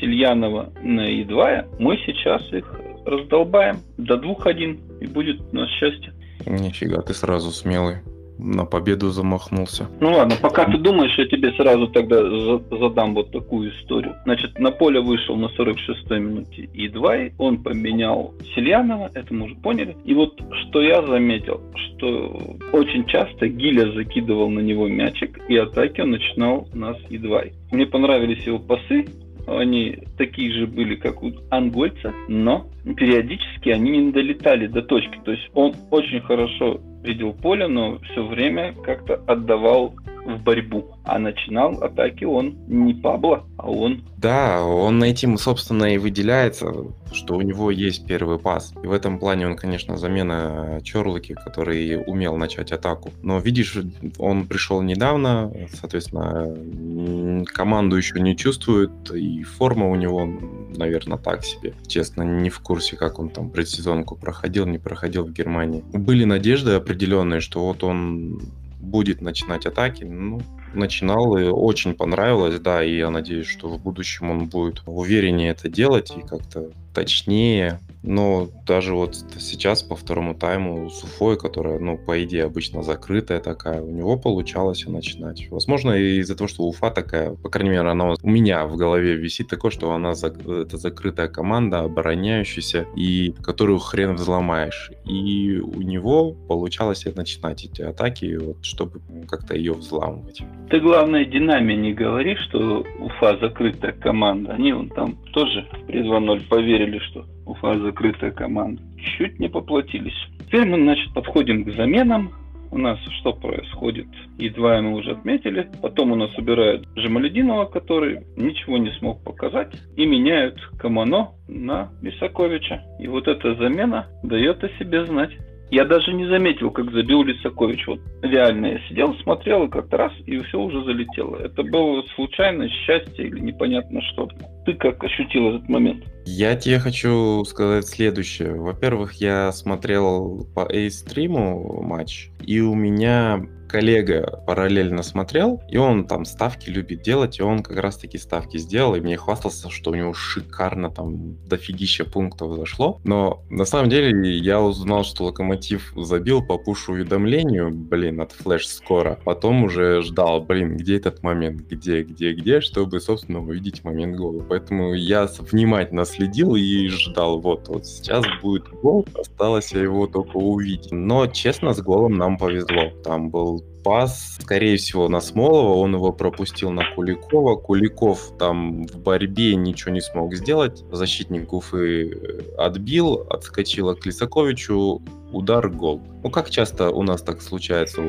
Сильянова 0.00 0.72
на 0.82 1.08
И2 1.08 1.76
мы 1.78 1.98
сейчас 2.04 2.52
их 2.52 2.80
раздолбаем 3.04 3.78
до 3.96 4.16
2-1, 4.16 5.00
и 5.00 5.06
будет 5.06 5.40
у 5.52 5.56
нас 5.56 5.70
счастье. 5.70 6.12
Нифига, 6.44 7.00
ты 7.02 7.14
сразу 7.14 7.50
смелый 7.50 7.96
на 8.38 8.64
победу 8.64 9.10
замахнулся. 9.10 9.88
Ну 10.00 10.12
ладно, 10.12 10.36
пока 10.40 10.64
ты 10.66 10.78
думаешь, 10.78 11.16
я 11.18 11.26
тебе 11.26 11.52
сразу 11.52 11.88
тогда 11.88 12.22
задам 12.70 13.14
вот 13.14 13.30
такую 13.30 13.72
историю. 13.72 14.16
Значит, 14.24 14.58
на 14.58 14.70
поле 14.70 15.00
вышел 15.00 15.36
на 15.36 15.46
46-й 15.46 16.20
минуте 16.20 16.68
И2, 16.74 17.32
он 17.38 17.62
поменял 17.62 18.34
Сильянова, 18.54 19.10
это 19.14 19.32
мы 19.32 19.46
уже 19.46 19.54
поняли. 19.56 19.96
И 20.04 20.14
вот 20.14 20.40
что 20.68 20.82
я 20.82 21.02
заметил, 21.06 21.60
что 21.74 22.56
очень 22.72 23.06
часто 23.06 23.48
Гиля 23.48 23.92
закидывал 23.92 24.50
на 24.50 24.60
него 24.60 24.88
мячик, 24.88 25.38
и 25.48 25.56
атаки 25.56 26.00
он 26.00 26.10
начинал 26.10 26.68
у 26.72 26.78
нас 26.78 26.96
И2. 27.08 27.52
Мне 27.72 27.86
понравились 27.86 28.46
его 28.46 28.58
пасы, 28.58 29.06
они 29.46 29.98
такие 30.18 30.52
же 30.52 30.66
были, 30.66 30.96
как 30.96 31.22
у 31.22 31.32
ангольца, 31.50 32.12
но 32.28 32.66
периодически 32.96 33.70
они 33.70 33.90
не 33.98 34.12
долетали 34.12 34.66
до 34.66 34.82
точки. 34.82 35.20
То 35.24 35.32
есть 35.32 35.48
он 35.54 35.74
очень 35.90 36.20
хорошо 36.20 36.80
видел 37.02 37.32
поле, 37.32 37.68
но 37.68 37.98
все 38.00 38.26
время 38.26 38.74
как-то 38.84 39.14
отдавал 39.26 39.94
в 40.26 40.42
борьбу. 40.42 40.90
А 41.04 41.18
начинал 41.18 41.82
атаки 41.82 42.24
он 42.24 42.56
не 42.66 42.94
Пабло, 42.94 43.46
а 43.56 43.70
он. 43.70 44.02
Да, 44.18 44.62
он 44.64 45.02
этим, 45.02 45.38
собственно, 45.38 45.94
и 45.94 45.98
выделяется, 45.98 46.72
что 47.12 47.36
у 47.36 47.42
него 47.42 47.70
есть 47.70 48.06
первый 48.06 48.38
пас. 48.38 48.74
И 48.82 48.86
в 48.86 48.92
этом 48.92 49.18
плане 49.18 49.46
он, 49.46 49.56
конечно, 49.56 49.96
замена 49.96 50.80
Чорлоки, 50.82 51.34
который 51.34 52.02
умел 52.06 52.36
начать 52.36 52.72
атаку. 52.72 53.12
Но 53.22 53.38
видишь, 53.38 53.78
он 54.18 54.46
пришел 54.46 54.82
недавно, 54.82 55.52
соответственно, 55.72 57.44
команду 57.46 57.96
еще 57.96 58.18
не 58.20 58.36
чувствует, 58.36 58.90
и 59.12 59.42
форма 59.44 59.88
у 59.88 59.94
него, 59.94 60.28
наверное, 60.76 61.18
так 61.18 61.44
себе. 61.44 61.74
Честно, 61.86 62.22
не 62.22 62.50
в 62.50 62.60
курсе, 62.60 62.96
как 62.96 63.18
он 63.18 63.28
там 63.28 63.50
предсезонку 63.50 64.16
проходил, 64.16 64.66
не 64.66 64.78
проходил 64.78 65.24
в 65.24 65.32
Германии. 65.32 65.84
Были 65.92 66.24
надежды 66.24 66.72
определенные, 66.72 67.40
что 67.40 67.64
вот 67.64 67.84
он 67.84 68.40
будет 68.86 69.20
начинать 69.20 69.66
атаки. 69.66 70.04
Ну, 70.04 70.40
начинал, 70.72 71.36
и 71.36 71.44
очень 71.44 71.94
понравилось, 71.94 72.60
да, 72.60 72.82
и 72.82 72.96
я 72.96 73.10
надеюсь, 73.10 73.46
что 73.46 73.68
в 73.68 73.82
будущем 73.82 74.30
он 74.30 74.46
будет 74.46 74.82
увереннее 74.86 75.50
это 75.50 75.68
делать 75.68 76.12
и 76.16 76.20
как-то 76.20 76.70
точнее. 76.96 77.78
Но 78.02 78.48
даже 78.64 78.94
вот 78.94 79.16
сейчас 79.38 79.82
по 79.82 79.96
второму 79.96 80.34
тайму 80.34 80.88
с 80.90 81.02
Уфой, 81.02 81.36
которая, 81.36 81.80
ну, 81.80 81.98
по 81.98 82.22
идее, 82.22 82.44
обычно 82.44 82.84
закрытая 82.84 83.40
такая, 83.40 83.82
у 83.82 83.90
него 83.90 84.16
получалось 84.16 84.86
начинать. 84.86 85.48
Возможно, 85.50 85.90
из-за 85.90 86.36
того, 86.36 86.46
что 86.46 86.62
Уфа 86.62 86.90
такая, 86.90 87.32
по 87.34 87.48
крайней 87.48 87.70
мере, 87.70 87.88
она 87.88 88.14
у 88.22 88.30
меня 88.30 88.64
в 88.66 88.76
голове 88.76 89.16
висит 89.16 89.48
такое, 89.48 89.72
что 89.72 89.92
она 89.92 90.12
это 90.12 90.76
закрытая 90.76 91.26
команда, 91.26 91.80
обороняющаяся, 91.80 92.86
и 92.94 93.34
которую 93.42 93.80
хрен 93.80 94.14
взломаешь. 94.14 94.92
И 95.04 95.58
у 95.58 95.82
него 95.82 96.30
получалось 96.48 97.04
начинать 97.16 97.64
эти 97.64 97.82
атаки, 97.82 98.38
вот, 98.40 98.64
чтобы 98.64 99.00
как-то 99.28 99.56
ее 99.56 99.72
взламывать. 99.72 100.42
Ты, 100.70 100.78
главное, 100.78 101.24
Динаме 101.24 101.74
не 101.74 101.92
говори, 101.92 102.36
что 102.36 102.84
Уфа 103.00 103.36
закрытая 103.40 103.92
команда. 103.92 104.52
Они 104.52 104.72
вон 104.72 104.90
там 104.90 105.16
тоже 105.32 105.66
при 105.88 106.08
2-0 106.08 106.46
поверили, 106.48 106.85
что 107.00 107.24
Уфа 107.44 107.78
закрытая 107.78 108.30
команда. 108.30 108.82
Чуть 108.98 109.38
не 109.38 109.48
поплатились. 109.48 110.16
Теперь 110.46 110.66
мы, 110.66 110.80
значит, 110.80 111.12
подходим 111.14 111.64
к 111.64 111.72
заменам. 111.72 112.32
У 112.70 112.78
нас 112.78 112.98
что 113.20 113.32
происходит? 113.32 114.08
Едва 114.38 114.80
мы 114.82 114.94
уже 114.94 115.12
отметили. 115.12 115.70
Потом 115.80 116.12
у 116.12 116.16
нас 116.16 116.36
убирают 116.36 116.86
Жемалединова, 116.96 117.66
который 117.66 118.26
ничего 118.36 118.76
не 118.78 118.90
смог 118.98 119.22
показать. 119.22 119.72
И 119.96 120.04
меняют 120.04 120.60
Камано 120.78 121.30
на 121.48 121.90
Лисаковича. 122.02 122.82
И 122.98 123.06
вот 123.06 123.28
эта 123.28 123.54
замена 123.54 124.06
дает 124.22 124.62
о 124.64 124.68
себе 124.78 125.06
знать. 125.06 125.30
Я 125.70 125.84
даже 125.84 126.12
не 126.12 126.26
заметил, 126.28 126.70
как 126.70 126.92
забил 126.92 127.22
Лисакович. 127.22 127.86
Вот 127.86 128.00
реально 128.22 128.66
я 128.66 128.78
сидел, 128.88 129.14
смотрел, 129.22 129.64
и 129.64 129.70
как-то 129.70 129.96
раз, 129.96 130.12
и 130.24 130.38
все 130.38 130.60
уже 130.60 130.84
залетело. 130.84 131.36
Это 131.36 131.62
было 131.64 132.04
случайно, 132.14 132.68
счастье 132.68 133.26
или 133.26 133.40
непонятно 133.40 134.00
что. 134.12 134.28
Ты 134.64 134.74
как 134.74 135.02
ощутил 135.02 135.56
этот 135.56 135.68
момент? 135.68 136.04
Я 136.24 136.54
тебе 136.56 136.78
хочу 136.78 137.44
сказать 137.44 137.86
следующее. 137.86 138.54
Во-первых, 138.54 139.14
я 139.14 139.50
смотрел 139.52 140.46
по 140.54 140.66
A-стриму 140.66 141.82
матч, 141.82 142.28
и 142.44 142.60
у 142.60 142.74
меня 142.74 143.44
коллега 143.68 144.42
параллельно 144.46 145.02
смотрел, 145.02 145.62
и 145.68 145.76
он 145.76 146.06
там 146.06 146.24
ставки 146.24 146.70
любит 146.70 147.02
делать, 147.02 147.38
и 147.38 147.42
он 147.42 147.62
как 147.62 147.78
раз 147.78 147.96
таки 147.96 148.18
ставки 148.18 148.56
сделал, 148.58 148.94
и 148.94 149.00
мне 149.00 149.16
хвастался, 149.16 149.70
что 149.70 149.90
у 149.90 149.94
него 149.94 150.12
шикарно 150.14 150.90
там 150.90 151.36
дофигища 151.46 152.04
пунктов 152.04 152.56
зашло. 152.56 153.00
Но 153.04 153.42
на 153.50 153.64
самом 153.64 153.90
деле 153.90 154.36
я 154.38 154.60
узнал, 154.60 155.04
что 155.04 155.24
Локомотив 155.24 155.92
забил 155.96 156.42
по 156.44 156.58
пуш-уведомлению, 156.58 157.70
блин, 157.70 158.20
от 158.20 158.32
флеш 158.32 158.68
скоро. 158.68 159.18
Потом 159.24 159.64
уже 159.64 160.02
ждал, 160.02 160.40
блин, 160.40 160.76
где 160.76 160.96
этот 160.96 161.22
момент, 161.22 161.62
где, 161.68 162.02
где, 162.02 162.32
где, 162.32 162.60
чтобы, 162.60 163.00
собственно, 163.00 163.40
увидеть 163.40 163.84
момент 163.84 164.16
гола. 164.16 164.42
Поэтому 164.48 164.94
я 164.94 165.28
внимательно 165.38 166.04
следил 166.04 166.54
и 166.54 166.88
ждал, 166.88 167.40
вот, 167.40 167.68
вот 167.68 167.86
сейчас 167.86 168.24
будет 168.42 168.68
гол, 168.68 169.06
осталось 169.18 169.72
его 169.72 170.06
только 170.06 170.36
увидеть. 170.36 170.92
Но, 170.92 171.26
честно, 171.26 171.72
с 171.72 171.80
голом 171.80 172.14
нам 172.14 172.38
повезло. 172.38 172.90
Там 173.04 173.30
был 173.30 173.64
пас, 173.86 174.38
скорее 174.40 174.78
всего, 174.78 175.08
на 175.08 175.20
Смолова, 175.20 175.78
он 175.78 175.94
его 175.94 176.12
пропустил 176.12 176.72
на 176.72 176.82
Куликова. 176.92 177.54
Куликов 177.54 178.32
там 178.36 178.84
в 178.84 178.98
борьбе 178.98 179.54
ничего 179.54 179.92
не 179.92 180.00
смог 180.00 180.34
сделать. 180.34 180.82
Защитник 180.90 181.52
Уфы 181.52 182.10
э, 182.10 182.40
отбил, 182.58 183.24
отскочила 183.30 183.94
к 183.94 184.04
Лисаковичу, 184.04 185.02
удар, 185.30 185.68
гол. 185.70 186.02
Ну, 186.24 186.30
как 186.30 186.50
часто 186.50 186.90
у 186.90 187.04
нас 187.04 187.22
так 187.22 187.40
случается? 187.40 188.02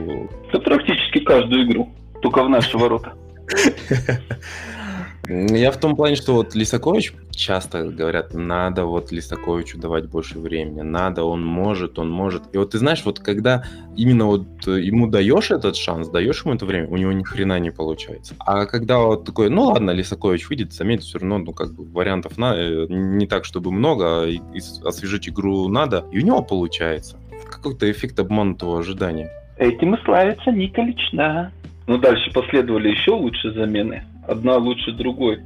Да 0.51 0.59
практически 0.59 1.19
каждую 1.19 1.69
игру, 1.69 1.89
только 2.23 2.43
в 2.43 2.49
наши 2.49 2.75
ворота. 2.75 3.13
Я 5.29 5.71
в 5.71 5.77
том 5.77 5.97
плане, 5.97 6.15
что 6.15 6.33
вот 6.33 6.55
Лисакович 6.55 7.13
часто 7.31 7.83
говорят, 7.83 8.33
надо 8.33 8.85
вот 8.85 9.11
Лисаковичу 9.11 9.77
давать 9.77 10.07
больше 10.07 10.39
времени, 10.39 10.81
надо, 10.81 11.25
он 11.25 11.45
может, 11.45 11.99
он 11.99 12.09
может. 12.09 12.43
И 12.53 12.57
вот 12.57 12.71
ты 12.71 12.77
знаешь, 12.77 13.03
вот 13.03 13.19
когда 13.19 13.65
именно 13.97 14.25
вот 14.25 14.45
ему 14.65 15.07
даешь 15.07 15.51
этот 15.51 15.75
шанс, 15.75 16.07
даешь 16.07 16.45
ему 16.45 16.55
это 16.55 16.65
время, 16.65 16.87
у 16.87 16.95
него 16.95 17.11
ни 17.11 17.23
хрена 17.23 17.59
не 17.59 17.71
получается. 17.71 18.35
А 18.39 18.65
когда 18.65 18.99
вот 18.99 19.25
такой, 19.25 19.49
ну 19.49 19.63
ладно, 19.65 19.91
Лисакович 19.91 20.47
выйдет, 20.47 20.71
заметит, 20.71 21.03
все 21.03 21.19
равно, 21.19 21.39
ну 21.39 21.51
как 21.51 21.73
бы 21.73 21.83
вариантов 21.83 22.37
на, 22.37 22.55
э, 22.55 22.85
не 22.87 23.27
так, 23.27 23.43
чтобы 23.43 23.71
много, 23.71 24.23
а 24.23 24.27
и 24.27 24.39
освежить 24.85 25.27
игру 25.27 25.67
надо, 25.67 26.05
и 26.11 26.19
у 26.19 26.25
него 26.25 26.41
получается. 26.41 27.17
Какой-то 27.51 27.91
эффект 27.91 28.17
обманутого 28.19 28.79
ожидания. 28.79 29.29
Этим 29.57 29.95
и 29.95 30.03
славится 30.05 30.51
Николич, 30.51 30.99
да. 31.11 31.51
Ну, 31.87 31.97
дальше 31.97 32.31
последовали 32.33 32.89
еще 32.89 33.11
лучшие 33.11 33.53
замены 33.53 34.03
одна 34.27 34.57
лучше 34.57 34.91
другой. 34.91 35.39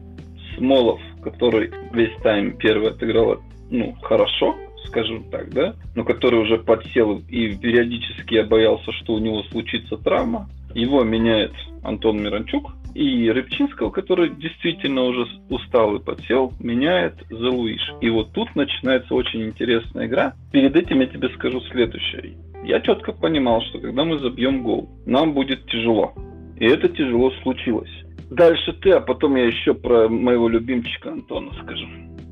Смолов, 0.58 1.00
который 1.24 1.72
весь 1.94 2.16
тайм 2.24 2.58
первый 2.58 2.90
отыграл 2.90 3.42
ну, 3.70 3.96
хорошо, 4.02 4.56
скажем 4.88 5.24
так, 5.32 5.54
да, 5.54 5.76
но 5.96 6.04
который 6.04 6.42
уже 6.42 6.58
подсел 6.58 7.22
и 7.30 7.56
периодически 7.56 8.36
я 8.36 8.44
боялся, 8.44 8.92
что 8.92 9.14
у 9.14 9.20
него 9.20 9.44
случится 9.44 9.98
травма. 9.98 10.50
Его 10.74 11.04
меняет 11.04 11.54
Антон 11.84 12.22
Миранчук, 12.22 12.74
и 12.94 13.30
Рыбчинского, 13.30 13.90
который 13.90 14.30
действительно 14.30 15.04
уже 15.04 15.26
устал 15.50 15.96
и 15.96 16.04
подсел, 16.04 16.54
меняет 16.60 17.16
Залуиш. 17.30 17.94
И 18.02 18.10
вот 18.10 18.34
тут 18.34 18.54
начинается 18.56 19.14
очень 19.14 19.44
интересная 19.44 20.08
игра. 20.08 20.34
Перед 20.52 20.76
этим 20.76 21.00
я 21.00 21.08
тебе 21.08 21.30
скажу 21.30 21.62
следующее. 21.72 22.36
Я 22.66 22.82
четко 22.82 23.14
понимал, 23.14 23.62
что 23.62 23.80
когда 23.80 24.04
мы 24.04 24.20
забьем 24.20 24.62
гол, 24.62 24.90
нам 25.06 25.34
будет 25.34 25.66
тяжело. 25.68 26.14
И 26.62 26.66
это 26.66 26.88
тяжело 26.90 27.32
случилось. 27.42 27.90
Дальше 28.30 28.74
ты, 28.74 28.92
а 28.92 29.02
потом 29.02 29.36
я 29.36 29.48
еще 29.48 29.74
про 29.74 30.08
моего 30.08 30.48
любимчика 30.48 31.12
Антона 31.12 31.52
скажу. 31.64 31.88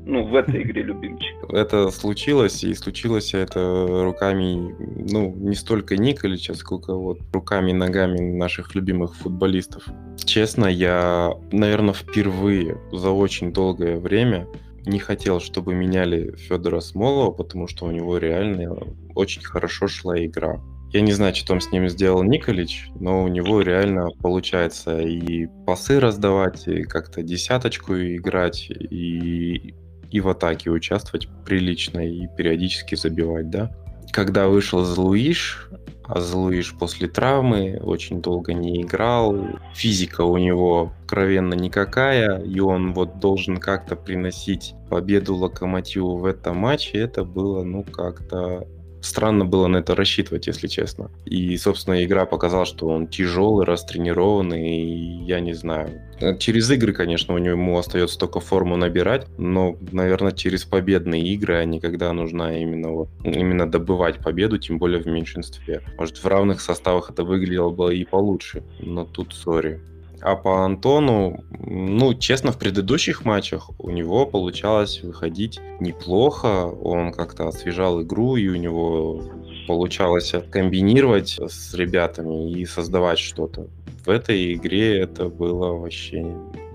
ну, 0.06 0.22
в 0.22 0.36
этой 0.36 0.62
игре 0.62 0.82
любимчик? 0.82 1.34
Это 1.48 1.90
случилось, 1.90 2.62
и 2.62 2.72
случилось 2.74 3.34
это 3.34 3.88
руками, 4.04 4.72
ну, 5.10 5.34
не 5.36 5.56
столько 5.56 5.96
Николича, 5.96 6.54
сколько 6.54 6.94
вот 6.94 7.18
руками 7.32 7.70
и 7.70 7.74
ногами 7.74 8.20
наших 8.20 8.76
любимых 8.76 9.16
футболистов. 9.16 9.84
Честно, 10.24 10.66
я, 10.66 11.32
наверное, 11.50 11.92
впервые 11.92 12.78
за 12.92 13.10
очень 13.10 13.52
долгое 13.52 13.96
время 13.96 14.46
не 14.86 15.00
хотел, 15.00 15.40
чтобы 15.40 15.74
меняли 15.74 16.36
Федора 16.36 16.78
Смолова, 16.78 17.32
потому 17.32 17.66
что 17.66 17.86
у 17.86 17.90
него 17.90 18.16
реально 18.18 18.78
очень 19.16 19.42
хорошо 19.42 19.88
шла 19.88 20.24
игра. 20.24 20.60
Я 20.92 21.02
не 21.02 21.12
знаю, 21.12 21.34
что 21.36 21.46
там 21.46 21.60
с 21.60 21.70
ним 21.70 21.88
сделал 21.88 22.24
Николич, 22.24 22.90
но 22.98 23.22
у 23.22 23.28
него 23.28 23.60
реально 23.60 24.08
получается 24.22 24.98
и 24.98 25.46
пасы 25.64 26.00
раздавать, 26.00 26.66
и 26.66 26.82
как-то 26.82 27.22
десяточку 27.22 27.94
играть, 27.94 28.68
и, 28.70 29.74
и 30.10 30.20
в 30.20 30.28
атаке 30.28 30.70
участвовать 30.70 31.28
прилично, 31.44 32.00
и 32.00 32.26
периодически 32.36 32.96
забивать, 32.96 33.50
да. 33.50 33.70
Когда 34.10 34.48
вышел 34.48 34.82
Злуиш, 34.82 35.70
а 36.02 36.18
Злуиш 36.20 36.74
после 36.76 37.06
травмы 37.06 37.78
очень 37.80 38.20
долго 38.20 38.52
не 38.52 38.82
играл, 38.82 39.46
физика 39.76 40.22
у 40.22 40.38
него 40.38 40.92
откровенно 41.02 41.54
никакая, 41.54 42.42
и 42.42 42.58
он 42.58 42.94
вот 42.94 43.20
должен 43.20 43.58
как-то 43.58 43.94
приносить 43.94 44.74
победу 44.88 45.36
Локомотиву 45.36 46.16
в 46.16 46.24
этом 46.24 46.56
матче, 46.56 46.98
это 46.98 47.22
было, 47.22 47.62
ну, 47.62 47.84
как-то 47.84 48.66
странно 49.00 49.44
было 49.44 49.66
на 49.66 49.78
это 49.78 49.94
рассчитывать, 49.94 50.46
если 50.46 50.66
честно. 50.66 51.10
И, 51.24 51.56
собственно, 51.56 52.04
игра 52.04 52.26
показала, 52.26 52.64
что 52.64 52.88
он 52.88 53.06
тяжелый, 53.06 53.64
растренированный, 53.64 54.84
и 54.84 55.24
я 55.24 55.40
не 55.40 55.54
знаю. 55.54 55.90
Через 56.38 56.70
игры, 56.70 56.92
конечно, 56.92 57.34
у 57.34 57.38
него 57.38 57.52
ему 57.52 57.78
остается 57.78 58.18
только 58.18 58.40
форму 58.40 58.76
набирать, 58.76 59.26
но, 59.38 59.76
наверное, 59.92 60.32
через 60.32 60.64
победные 60.64 61.22
игры, 61.22 61.56
а 61.56 61.64
не 61.64 61.80
когда 61.80 62.12
нужна 62.12 62.58
именно 62.58 62.90
вот, 62.90 63.08
именно 63.24 63.70
добывать 63.70 64.18
победу, 64.18 64.58
тем 64.58 64.78
более 64.78 65.02
в 65.02 65.06
меньшинстве. 65.06 65.80
Может, 65.98 66.18
в 66.18 66.26
равных 66.26 66.60
составах 66.60 67.10
это 67.10 67.24
выглядело 67.24 67.70
бы 67.70 67.96
и 67.96 68.04
получше, 68.04 68.62
но 68.80 69.04
тут 69.04 69.34
сори. 69.34 69.80
А 70.22 70.36
по 70.36 70.64
Антону, 70.64 71.42
ну, 71.58 72.14
честно, 72.14 72.52
в 72.52 72.58
предыдущих 72.58 73.24
матчах 73.24 73.70
у 73.78 73.90
него 73.90 74.26
получалось 74.26 75.02
выходить 75.02 75.60
неплохо. 75.80 76.66
Он 76.66 77.12
как-то 77.12 77.48
освежал 77.48 78.02
игру, 78.02 78.36
и 78.36 78.48
у 78.48 78.56
него 78.56 79.22
получалось 79.66 80.34
комбинировать 80.50 81.38
с 81.38 81.74
ребятами 81.74 82.50
и 82.50 82.66
создавать 82.66 83.18
что-то. 83.18 83.68
В 84.04 84.08
этой 84.10 84.54
игре 84.54 84.98
это 84.98 85.28
было 85.28 85.74
вообще, 85.74 86.24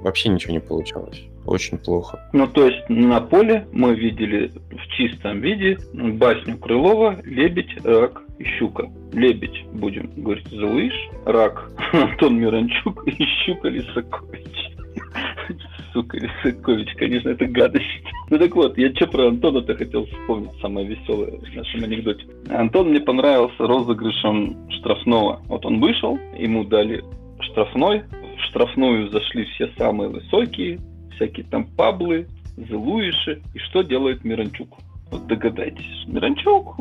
вообще 0.02 0.30
ничего 0.30 0.54
не 0.54 0.60
получалось. 0.60 1.24
Очень 1.46 1.78
плохо. 1.78 2.20
Ну, 2.34 2.48
то 2.48 2.68
есть 2.68 2.90
на 2.90 3.22
поле 3.22 3.68
мы 3.72 3.94
видели 3.94 4.52
в 4.72 4.88
чистом 4.98 5.42
виде 5.42 5.78
басню 5.94 6.58
Крылова 6.58 7.22
«Лебедь, 7.24 7.86
рак, 7.86 8.24
и 8.40 8.44
щука. 8.44 8.90
Лебедь, 9.14 9.66
будем 9.74 10.12
говорить, 10.16 10.48
Залыш, 10.50 10.94
рак, 11.26 11.72
Антон 11.94 12.40
Миранчук 12.40 13.08
и 13.08 13.26
щука 13.46 13.70
Лисакович. 13.70 14.76
Сука, 15.94 16.18
Лисакович, 16.18 16.94
конечно, 16.96 17.30
это 17.30 17.46
гадость. 17.46 17.86
Ну 18.30 18.38
так 18.38 18.56
вот, 18.56 18.78
я 18.78 18.94
что 18.94 19.08
про 19.08 19.28
Антона-то 19.28 19.76
хотел 19.76 20.06
вспомнить, 20.06 20.52
самое 20.62 20.88
веселое 20.88 21.40
в 21.40 21.56
нашем 21.56 21.84
анекдоте. 21.84 22.26
Антон 22.50 22.90
мне 22.90 23.00
понравился 23.00 23.56
розыгрышем 23.66 24.70
штрафного. 24.72 25.42
Вот 25.46 25.66
он 25.66 25.80
вышел, 25.80 26.20
ему 26.38 26.66
дали 26.66 27.04
штрафной, 27.40 28.04
в 28.38 28.42
штрафную 28.50 29.10
зашли 29.10 29.46
все 29.46 29.70
самые 29.78 30.10
высокие, 30.10 30.80
всякие 31.16 31.46
там 31.46 31.66
Паблы, 31.66 32.28
Зелуиши. 32.58 33.42
И 33.54 33.60
что 33.60 33.82
делает 33.82 34.24
Миранчук? 34.24 34.78
Догадайтесь. 35.18 36.06
Миранчук, 36.08 36.76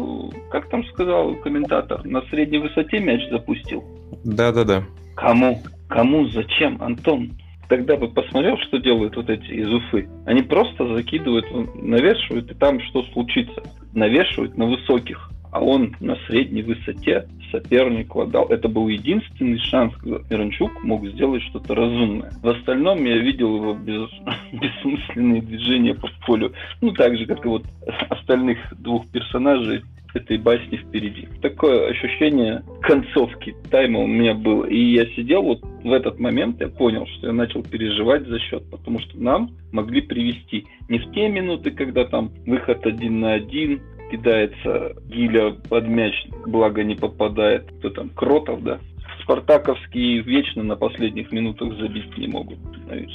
как 0.51 0.69
там 0.69 0.85
сказал 0.87 1.35
комментатор, 1.37 2.05
на 2.05 2.23
средней 2.23 2.59
высоте 2.59 3.01
мяч 3.01 3.29
запустил. 3.31 3.85
Да-да-да. 4.25 4.85
Кому? 5.17 5.61
Кому? 5.89 6.27
Зачем, 6.29 6.81
Антон? 6.83 7.33
Тогда 7.69 7.97
бы 7.97 8.09
посмотрел, 8.09 8.59
что 8.59 8.79
делают 8.79 9.17
вот 9.17 9.31
эти 9.31 9.51
из 9.51 9.73
Уфы. 9.73 10.09
Они 10.27 10.43
просто 10.43 10.87
закидывают, 10.95 11.47
навешивают, 11.75 12.51
и 12.51 12.55
там 12.55 12.81
что 12.81 13.03
случится? 13.05 13.63
Навешивают 13.95 14.57
на 14.59 14.67
высоких 14.67 15.31
а 15.55 15.61
он 15.61 15.95
на 16.01 16.17
средней 16.27 16.63
высоте 16.63 17.29
сопернику 17.55 18.23
отдал. 18.23 18.47
Это 18.47 18.69
был 18.69 18.89
единственный 18.89 19.59
шанс, 19.59 19.95
когда 19.97 20.19
Миранчук 20.31 20.83
мог 20.83 21.07
сделать 21.07 21.43
что-то 21.43 21.75
разумное. 21.75 22.33
В 22.43 22.49
остальном 22.49 23.05
я 23.05 23.19
видел 23.19 23.57
его 23.57 23.75
без, 23.75 24.09
бессмысленные 24.53 25.43
движения 25.43 25.95
по 25.95 26.09
полю. 26.27 26.53
Ну, 26.81 26.93
так 26.93 27.17
же, 27.17 27.27
как 27.27 27.45
и 27.45 27.49
вот 27.49 27.65
остальных 28.11 28.59
двух 28.79 29.07
персонажей 29.09 29.83
этой 30.15 30.39
басни 30.39 30.77
впереди. 30.77 31.29
Такое 31.43 31.91
ощущение 31.91 32.63
концовки 32.83 33.55
тайма 33.71 34.01
у 34.01 34.07
меня 34.07 34.35
было. 34.35 34.65
И 34.65 34.79
я 34.79 35.07
сидел 35.07 35.43
вот 35.43 35.61
в 35.83 35.93
этот 35.93 36.21
момент, 36.21 36.61
я 36.61 36.69
понял, 36.69 37.07
что 37.07 37.29
я 37.29 37.33
начал 37.33 37.63
переживать 37.63 38.27
за 38.27 38.39
счет, 38.39 38.63
потому 38.71 39.01
что 39.01 39.21
нам 39.21 39.51
могли 39.73 40.01
привести 40.01 40.67
не 40.89 40.99
в 40.99 41.13
те 41.13 41.29
минуты, 41.29 41.73
когда 41.73 42.05
там 42.05 42.31
выход 42.47 42.87
один 42.87 43.21
на 43.21 43.33
один, 43.35 43.83
кидается 44.15 44.95
Гиля 45.09 45.57
под 45.69 45.89
мяч, 45.89 46.15
благо 46.47 46.85
не 46.85 46.95
попадает. 46.95 47.71
Кто 47.79 47.91
там, 47.91 48.11
Кротов, 48.11 48.63
да? 48.63 48.79
Спартаковские 49.23 50.21
вечно 50.21 50.63
на 50.63 50.77
последних 50.77 51.33
минутах 51.33 51.77
забить 51.79 52.17
не 52.17 52.29
могут. 52.29 52.59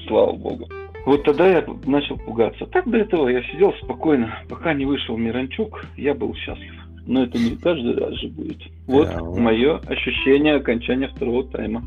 Слава 0.07 0.33
богу. 0.33 0.67
Вот 1.05 1.23
тогда 1.23 1.47
я 1.47 1.65
начал 1.85 2.17
пугаться. 2.17 2.65
Так 2.65 2.89
до 2.89 2.97
этого 2.97 3.29
я 3.29 3.41
сидел 3.43 3.73
спокойно. 3.83 4.39
Пока 4.49 4.73
не 4.73 4.85
вышел 4.85 5.15
Миранчук, 5.17 5.85
я 5.95 6.13
был 6.13 6.35
счастлив. 6.35 6.73
Но 7.05 7.23
это 7.23 7.37
не 7.37 7.55
каждый 7.55 7.95
раз 7.95 8.13
же 8.15 8.27
будет. 8.27 8.57
Вот 8.85 9.09
мое 9.37 9.77
ощущение 9.87 10.55
окончания 10.55 11.07
второго 11.07 11.45
тайма. 11.45 11.83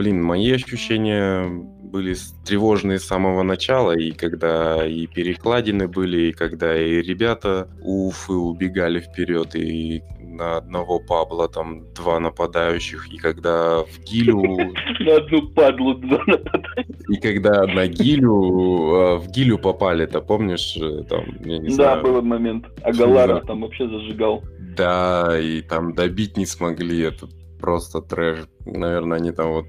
Блин, 0.00 0.22
мои 0.22 0.50
ощущения 0.52 1.46
были 1.92 2.16
тревожные 2.46 2.98
с 2.98 3.04
самого 3.04 3.42
начала, 3.42 3.92
и 3.92 4.12
когда 4.12 4.86
и 4.86 5.06
перекладины 5.06 5.88
были, 5.88 6.28
и 6.28 6.32
когда 6.32 6.74
и 6.74 7.02
ребята 7.02 7.68
Уфы 7.82 8.32
убегали 8.32 9.00
вперед, 9.00 9.54
и 9.54 10.02
на 10.18 10.56
одного 10.56 11.00
Пабла 11.00 11.50
там 11.50 11.92
два 11.92 12.18
нападающих, 12.18 13.12
и 13.12 13.18
когда 13.18 13.80
в 13.80 14.00
Гилю... 14.06 14.40
На 15.00 15.16
одну 15.16 15.48
падлу 15.50 15.92
два 15.92 16.22
нападающих. 16.26 17.10
И 17.10 17.20
когда 17.20 17.66
на 17.66 17.86
Гилю, 17.86 18.94
а, 18.94 19.16
в 19.18 19.30
Гилю 19.30 19.58
попали, 19.58 20.06
то 20.06 20.22
помнишь, 20.22 20.78
э, 20.80 21.02
там, 21.10 21.24
я 21.44 21.58
не 21.58 21.68
знаю... 21.68 21.96
Да, 21.96 22.08
был 22.08 22.22
момент. 22.22 22.66
А 22.82 22.90
Галара 22.90 23.40
там 23.40 23.60
вообще 23.60 23.86
зажигал. 23.86 24.42
Да, 24.78 25.38
и 25.38 25.60
там 25.60 25.92
добить 25.92 26.38
не 26.38 26.46
смогли, 26.46 27.00
это 27.00 27.28
просто 27.60 28.00
трэш. 28.00 28.46
Наверное, 28.64 29.18
они 29.18 29.32
там 29.32 29.52
вот 29.52 29.66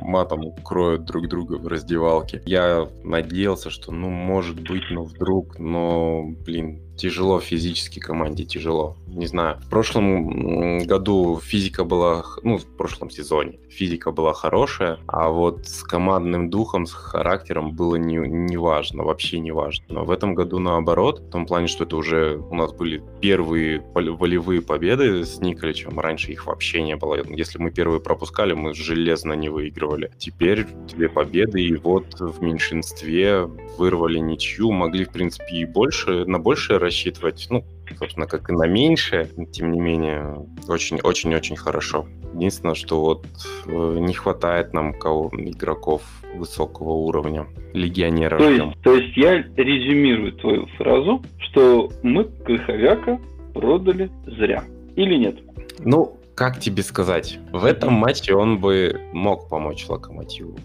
матом 0.00 0.52
кроют 0.64 1.04
друг 1.04 1.28
друга 1.28 1.54
в 1.54 1.66
раздевалке. 1.66 2.42
Я 2.46 2.88
надеялся, 3.04 3.70
что, 3.70 3.92
ну, 3.92 4.08
может 4.08 4.60
быть, 4.60 4.84
но 4.90 5.04
вдруг, 5.04 5.58
но, 5.58 6.24
блин, 6.44 6.80
тяжело 7.00 7.40
физически 7.40 7.98
команде, 7.98 8.44
тяжело. 8.44 8.96
Не 9.06 9.26
знаю. 9.26 9.58
В 9.60 9.70
прошлом 9.70 10.80
году 10.80 11.40
физика 11.42 11.84
была, 11.84 12.24
ну, 12.42 12.58
в 12.58 12.66
прошлом 12.66 13.10
сезоне 13.10 13.58
физика 13.70 14.10
была 14.10 14.34
хорошая, 14.34 14.98
а 15.06 15.30
вот 15.30 15.66
с 15.66 15.82
командным 15.82 16.50
духом, 16.50 16.86
с 16.86 16.92
характером 16.92 17.74
было 17.74 17.96
не, 17.96 18.16
не 18.16 18.56
важно, 18.56 19.04
вообще 19.04 19.38
не 19.38 19.50
важно. 19.50 19.84
Но 19.88 20.04
в 20.04 20.10
этом 20.10 20.34
году 20.34 20.58
наоборот, 20.58 21.20
в 21.20 21.30
том 21.30 21.46
плане, 21.46 21.68
что 21.68 21.84
это 21.84 21.96
уже 21.96 22.36
у 22.36 22.54
нас 22.54 22.72
были 22.72 23.02
первые 23.20 23.82
волевые 23.94 24.60
победы 24.60 25.24
с 25.24 25.40
Николичем. 25.40 25.98
Раньше 25.98 26.32
их 26.32 26.46
вообще 26.46 26.82
не 26.82 26.96
было. 26.96 27.18
Если 27.28 27.58
мы 27.58 27.70
первые 27.70 28.00
пропускали, 28.00 28.29
мы 28.54 28.74
железно 28.74 29.34
не 29.34 29.48
выигрывали. 29.48 30.10
Теперь 30.18 30.66
две 30.88 31.08
победы, 31.08 31.60
и 31.60 31.76
вот 31.76 32.18
в 32.18 32.42
меньшинстве 32.42 33.44
вырвали 33.78 34.18
ничью, 34.18 34.70
могли, 34.70 35.04
в 35.04 35.10
принципе, 35.10 35.56
и 35.56 35.64
больше, 35.64 36.24
на 36.24 36.38
большее 36.38 36.78
рассчитывать, 36.78 37.46
ну, 37.50 37.64
собственно, 37.98 38.26
как 38.26 38.50
и 38.50 38.52
на 38.52 38.66
меньшее, 38.66 39.28
тем 39.52 39.72
не 39.72 39.80
менее, 39.80 40.46
очень-очень-очень 40.68 41.56
хорошо. 41.56 42.06
Единственное, 42.34 42.74
что 42.74 43.00
вот 43.00 43.26
э, 43.66 43.96
не 43.98 44.14
хватает 44.14 44.72
нам 44.72 44.94
кого 44.94 45.30
игроков 45.32 46.02
высокого 46.34 46.92
уровня, 46.92 47.46
легионеров. 47.72 48.38
То 48.38 48.48
есть, 48.48 48.82
то 48.82 48.94
есть 48.94 49.16
я 49.16 49.38
резюмирую 49.56 50.32
твою 50.34 50.66
фразу, 50.78 51.22
что 51.38 51.90
мы 52.02 52.24
Крыховяка 52.24 53.20
продали 53.52 54.10
зря. 54.26 54.64
Или 54.96 55.16
нет? 55.16 55.38
Ну, 55.80 56.19
как 56.40 56.58
тебе 56.58 56.82
сказать? 56.82 57.38
В 57.52 57.66
этом 57.66 57.92
матче 57.92 58.34
он 58.34 58.60
бы 58.60 58.98
мог 59.12 59.50
помочь 59.50 59.86
Локомотиву 59.86 60.56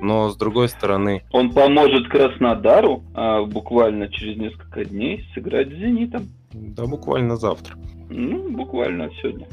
но 0.00 0.28
с 0.28 0.36
другой 0.36 0.68
стороны... 0.68 1.22
Он 1.32 1.50
поможет 1.50 2.08
Краснодару 2.08 3.02
а 3.14 3.42
буквально 3.42 4.08
через 4.08 4.36
несколько 4.36 4.84
дней 4.84 5.24
сыграть 5.34 5.68
с 5.68 5.72
«Зенитом». 5.72 6.28
Да, 6.52 6.84
буквально 6.84 7.36
завтра. 7.36 7.74
Ну, 8.10 8.50
буквально 8.50 9.10
сегодня. 9.20 9.46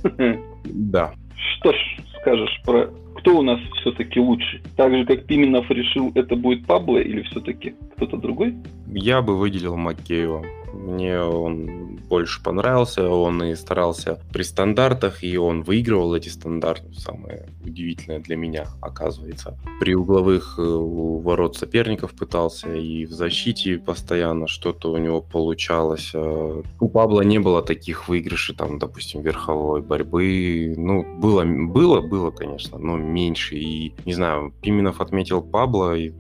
Да. 0.65 1.13
Что 1.38 1.72
ж, 1.72 1.78
скажешь 2.22 2.62
про 2.64 2.90
кто 3.16 3.38
у 3.38 3.42
нас 3.42 3.60
все-таки 3.82 4.20
лучше? 4.20 4.62
Так 4.76 4.92
же, 4.92 5.06
как 5.06 5.26
Пименов 5.26 5.70
решил, 5.70 6.12
это 6.16 6.36
будет 6.36 6.66
Пабло 6.66 6.98
или 6.98 7.22
все-таки 7.24 7.76
кто-то 7.96 8.18
другой? 8.18 8.56
Я 8.88 9.22
бы 9.22 9.38
выделил 9.38 9.76
Макеева. 9.78 10.44
Мне 10.74 11.20
он 11.20 11.92
больше 12.10 12.44
понравился, 12.44 13.08
он 13.08 13.44
и 13.44 13.56
старался 13.56 14.20
при 14.34 14.44
стандартах, 14.44 15.24
и 15.24 15.38
он 15.38 15.64
выигрывал 15.64 16.16
эти 16.16 16.30
стандарты. 16.30 16.94
Самое 16.94 17.48
удивительное 17.64 18.20
для 18.20 18.36
меня, 18.36 18.68
оказывается. 18.82 19.58
При 19.80 19.96
угловых 19.96 20.56
э, 20.58 20.62
у 20.62 21.20
ворот 21.20 21.56
соперников 21.56 22.14
пытался, 22.14 22.74
и 22.74 23.06
в 23.06 23.12
защите 23.12 23.78
постоянно 23.78 24.48
что-то 24.48 24.92
у 24.92 24.98
него 24.98 25.22
получалось. 25.22 26.12
Э, 26.14 26.64
у 26.80 26.90
Пабла 26.90 27.22
не 27.22 27.40
было 27.40 27.62
таких 27.62 28.10
выигрышей, 28.10 28.56
там, 28.56 28.80
допустим, 28.80 29.22
верховой 29.22 29.82
борьбы. 29.82 30.74
Ну, 30.78 31.06
было, 31.18 31.44
было, 31.46 32.02
было, 32.12 32.30
конечно, 32.30 32.78
но 32.78 32.97
меньше. 32.97 33.56
И, 33.56 33.93
не 34.06 34.13
знаю, 34.13 34.54
Пименов 34.62 35.00
отметил 35.00 35.41
Пабла, 35.41 35.95
и 35.97 36.12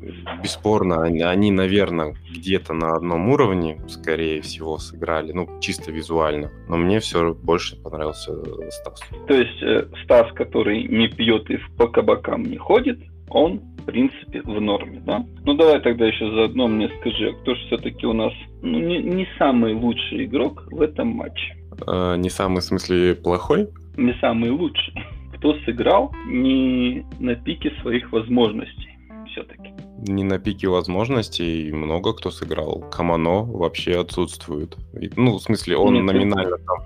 бесспорно, 0.41 1.03
они, 1.03 1.21
они 1.21 1.51
наверное, 1.51 2.15
где-то 2.31 2.73
на 2.73 2.95
одном 2.95 3.29
уровне, 3.29 3.77
скорее 3.89 4.41
всего, 4.41 4.77
сыграли. 4.77 5.33
Ну, 5.33 5.49
чисто 5.59 5.91
визуально. 5.91 6.49
Но 6.69 6.77
мне 6.77 7.01
все 7.01 7.33
больше 7.33 7.75
понравился 7.75 8.33
Стас. 8.71 9.01
То 9.27 9.33
есть 9.33 9.61
э, 9.61 9.85
Стас, 10.03 10.31
который 10.33 10.83
не 10.83 11.09
пьет 11.09 11.51
и 11.51 11.59
по 11.77 11.87
кабакам 11.87 12.43
не 12.43 12.57
ходит, 12.57 12.99
он, 13.29 13.59
в 13.79 13.83
принципе, 13.85 14.41
в 14.41 14.61
норме, 14.61 15.01
да? 15.05 15.25
Ну, 15.43 15.53
давай 15.55 15.81
тогда 15.81 16.05
еще 16.05 16.31
заодно 16.31 16.67
мне 16.67 16.89
скажи, 16.99 17.29
а 17.29 17.33
кто 17.41 17.55
же 17.55 17.65
все-таки 17.67 18.05
у 18.05 18.13
нас 18.13 18.33
ну, 18.61 18.79
не, 18.79 18.99
не 18.99 19.27
самый 19.37 19.73
лучший 19.73 20.25
игрок 20.25 20.63
в 20.71 20.81
этом 20.81 21.09
матче? 21.09 21.55
А, 21.85 22.15
не 22.15 22.29
самый, 22.29 22.61
в 22.61 22.63
смысле, 22.63 23.15
плохой? 23.15 23.67
Не 23.97 24.13
самый 24.21 24.51
лучший. 24.51 24.93
Кто 25.41 25.55
сыграл 25.65 26.13
не 26.27 27.03
на 27.19 27.33
пике 27.33 27.73
своих 27.81 28.11
возможностей 28.11 28.95
все-таки? 29.25 29.73
не 30.07 30.23
на 30.23 30.37
пике 30.37 30.67
возможностей, 30.67 31.71
много 31.71 32.13
кто 32.13 32.29
сыграл. 32.29 32.83
Камано 32.91 33.43
вообще 33.43 33.99
отсутствует. 33.99 34.77
Ну, 35.15 35.37
в 35.37 35.41
смысле, 35.41 35.77
он 35.77 35.93
Нет, 35.95 36.03
номинально 36.05 36.57
там 36.57 36.77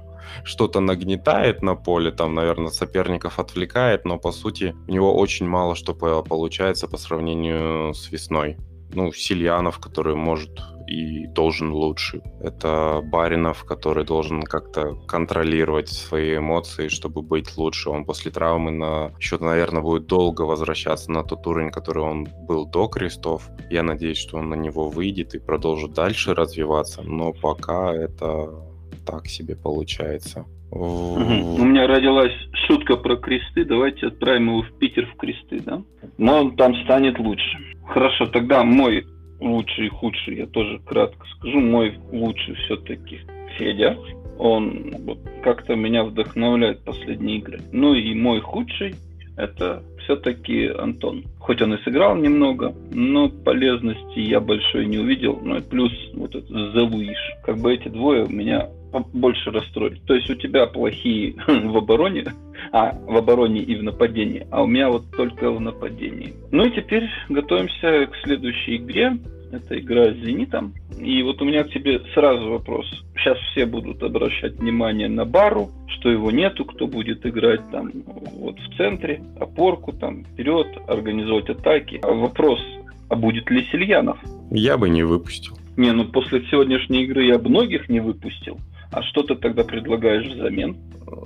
что-то 0.43 0.79
нагнетает 0.79 1.61
на 1.61 1.75
поле, 1.75 2.11
там, 2.11 2.33
наверное, 2.33 2.71
соперников 2.71 3.39
отвлекает, 3.39 4.05
но 4.05 4.17
по 4.17 4.31
сути 4.31 4.73
у 4.87 4.91
него 4.91 5.15
очень 5.15 5.47
мало 5.47 5.75
что 5.75 5.93
получается 5.93 6.87
по 6.87 6.97
сравнению 6.97 7.93
с 7.93 8.11
весной. 8.11 8.57
Ну, 8.93 9.11
Сильянов, 9.11 9.79
который 9.79 10.15
может 10.15 10.51
и 10.87 11.25
должен 11.27 11.71
лучше. 11.71 12.21
Это 12.41 13.01
Баринов, 13.03 13.63
который 13.65 14.05
должен 14.05 14.43
как-то 14.43 14.95
контролировать 15.07 15.89
свои 15.89 16.37
эмоции, 16.37 16.87
чтобы 16.87 17.21
быть 17.21 17.57
лучше. 17.57 17.89
Он 17.89 18.05
после 18.05 18.31
травмы 18.31 18.71
на 18.71 19.11
еще, 19.19 19.37
наверное, 19.39 19.81
будет 19.81 20.05
долго 20.05 20.43
возвращаться 20.43 21.11
на 21.11 21.23
тот 21.23 21.45
уровень, 21.47 21.71
который 21.71 22.03
он 22.03 22.27
был 22.47 22.65
до 22.65 22.87
крестов. 22.87 23.49
Я 23.69 23.83
надеюсь, 23.83 24.17
что 24.17 24.37
он 24.37 24.49
на 24.49 24.55
него 24.55 24.89
выйдет 24.89 25.33
и 25.33 25.39
продолжит 25.39 25.93
дальше 25.93 26.35
развиваться, 26.35 27.01
но 27.01 27.33
пока 27.33 27.93
это 27.93 28.49
так 29.05 29.27
себе 29.27 29.55
получается. 29.55 30.45
Угу. 30.71 31.61
У 31.61 31.63
меня 31.63 31.87
родилась 31.87 32.33
шутка 32.67 32.97
про 32.97 33.15
кресты. 33.15 33.65
Давайте 33.65 34.07
отправим 34.07 34.47
его 34.47 34.61
в 34.63 34.71
Питер 34.77 35.07
в 35.07 35.17
кресты, 35.17 35.59
да? 35.61 35.81
Но 36.17 36.41
он 36.41 36.55
там 36.55 36.75
станет 36.83 37.17
лучше. 37.19 37.57
Хорошо, 37.87 38.25
тогда 38.27 38.63
мой 38.63 39.05
лучший 39.39 39.87
и 39.87 39.89
худший, 39.89 40.37
я 40.37 40.47
тоже 40.47 40.79
кратко 40.79 41.25
скажу. 41.37 41.59
Мой 41.59 41.97
лучший 42.11 42.55
все-таки 42.55 43.21
Федя. 43.57 43.97
Он 44.37 44.91
вот, 45.05 45.19
как-то 45.43 45.75
меня 45.75 46.03
вдохновляет 46.03 46.83
последние 46.83 47.37
игры. 47.37 47.59
Ну 47.71 47.93
и 47.93 48.13
мой 48.13 48.41
худший 48.41 48.95
это 49.37 49.83
все-таки 49.99 50.67
Антон. 50.67 51.23
Хоть 51.39 51.61
он 51.61 51.73
и 51.73 51.83
сыграл 51.83 52.15
немного, 52.15 52.73
но 52.91 53.29
полезности 53.29 54.19
я 54.19 54.39
большой 54.39 54.85
не 54.85 54.97
увидел. 54.97 55.39
Ну 55.41 55.57
и 55.57 55.61
плюс 55.61 55.91
вот 56.13 56.35
этот 56.35 56.49
The 56.51 56.89
Luish. 56.89 57.43
Как 57.43 57.57
бы 57.57 57.73
эти 57.73 57.87
двое 57.87 58.25
меня 58.27 58.69
больше 58.99 59.51
расстроили. 59.51 59.99
То 60.05 60.15
есть 60.15 60.29
у 60.29 60.35
тебя 60.35 60.65
плохие 60.65 61.35
в 61.47 61.77
обороне, 61.77 62.25
а 62.71 62.97
в 63.05 63.15
обороне 63.15 63.61
и 63.61 63.75
в 63.75 63.83
нападении, 63.83 64.47
а 64.51 64.63
у 64.63 64.67
меня 64.67 64.89
вот 64.89 65.09
только 65.11 65.51
в 65.51 65.59
нападении. 65.59 66.33
Ну 66.51 66.65
и 66.65 66.71
теперь 66.71 67.09
готовимся 67.29 68.07
к 68.07 68.15
следующей 68.23 68.77
игре. 68.77 69.17
Это 69.51 69.79
игра 69.79 70.05
с 70.11 70.15
«Зенитом». 70.15 70.73
И 70.99 71.21
вот 71.23 71.41
у 71.41 71.45
меня 71.45 71.63
к 71.63 71.69
тебе 71.69 72.01
сразу 72.13 72.49
вопрос. 72.49 72.85
Сейчас 73.15 73.37
все 73.51 73.65
будут 73.65 74.01
обращать 74.03 74.55
внимание 74.55 75.07
на 75.07 75.23
Бару, 75.23 75.69
что 75.87 76.09
его 76.09 76.31
нету, 76.31 76.65
кто 76.65 76.87
будет 76.87 77.25
играть 77.25 77.61
там 77.71 77.91
вот 78.33 78.59
в 78.59 78.75
центре, 78.75 79.21
опорку 79.39 79.93
там 79.93 80.25
вперед, 80.25 80.67
организовать 80.87 81.49
атаки. 81.49 81.99
А 82.03 82.11
вопрос, 82.11 82.59
а 83.07 83.15
будет 83.15 83.49
ли 83.49 83.63
Сильянов? 83.71 84.17
Я 84.51 84.77
бы 84.77 84.89
не 84.89 85.03
выпустил. 85.03 85.57
Не, 85.77 85.91
ну 85.91 86.05
после 86.05 86.41
сегодняшней 86.49 87.03
игры 87.03 87.25
я 87.25 87.37
многих 87.37 87.89
не 87.89 87.99
выпустил. 87.99 88.57
А 88.91 89.01
что 89.03 89.23
ты 89.23 89.35
тогда 89.35 89.63
предлагаешь 89.63 90.27
взамен? 90.27 90.77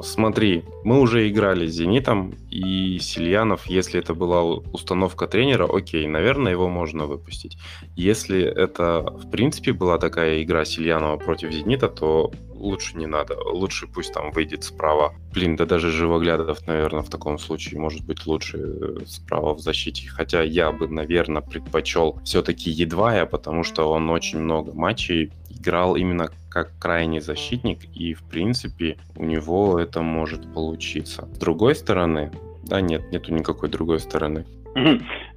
Смотри, 0.01 0.63
мы 0.83 0.99
уже 0.99 1.29
играли 1.29 1.67
с 1.67 1.73
«Зенитом», 1.73 2.33
и 2.49 2.99
Сильянов, 2.99 3.65
если 3.67 3.99
это 3.99 4.13
была 4.13 4.43
установка 4.43 5.27
тренера, 5.27 5.67
окей, 5.71 6.05
наверное, 6.07 6.51
его 6.51 6.67
можно 6.67 7.05
выпустить. 7.05 7.57
Если 7.95 8.41
это, 8.41 9.01
в 9.01 9.29
принципе, 9.29 9.71
была 9.71 9.97
такая 9.97 10.43
игра 10.43 10.65
Сильянова 10.65 11.17
против 11.17 11.51
«Зенита», 11.51 11.87
то 11.87 12.31
лучше 12.59 12.97
не 12.97 13.07
надо. 13.07 13.37
Лучше 13.41 13.87
пусть 13.87 14.13
там 14.13 14.31
выйдет 14.31 14.63
справа. 14.63 15.13
Блин, 15.33 15.55
да 15.55 15.65
даже 15.65 15.91
Живоглядов, 15.91 16.67
наверное, 16.67 17.01
в 17.01 17.09
таком 17.09 17.39
случае 17.39 17.79
может 17.79 18.05
быть 18.05 18.25
лучше 18.27 18.57
э, 18.57 18.97
справа 19.07 19.55
в 19.55 19.59
защите. 19.59 20.09
Хотя 20.09 20.43
я 20.43 20.71
бы, 20.71 20.87
наверное, 20.87 21.41
предпочел 21.41 22.19
все-таки 22.25 22.69
Едвая, 22.69 23.25
потому 23.25 23.63
что 23.63 23.89
он 23.89 24.09
очень 24.09 24.39
много 24.39 24.73
матчей 24.73 25.31
играл 25.49 25.95
именно 25.95 26.29
как 26.49 26.71
крайний 26.79 27.19
защитник, 27.19 27.85
и, 27.95 28.13
в 28.13 28.23
принципе, 28.23 28.97
у 29.15 29.23
него 29.23 29.79
это 29.79 30.01
может 30.01 30.53
получиться. 30.53 31.27
С 31.33 31.37
другой 31.37 31.75
стороны, 31.75 32.31
да, 32.63 32.81
нет, 32.81 33.11
нету 33.11 33.33
никакой 33.33 33.69
другой 33.69 33.99
стороны. 33.99 34.45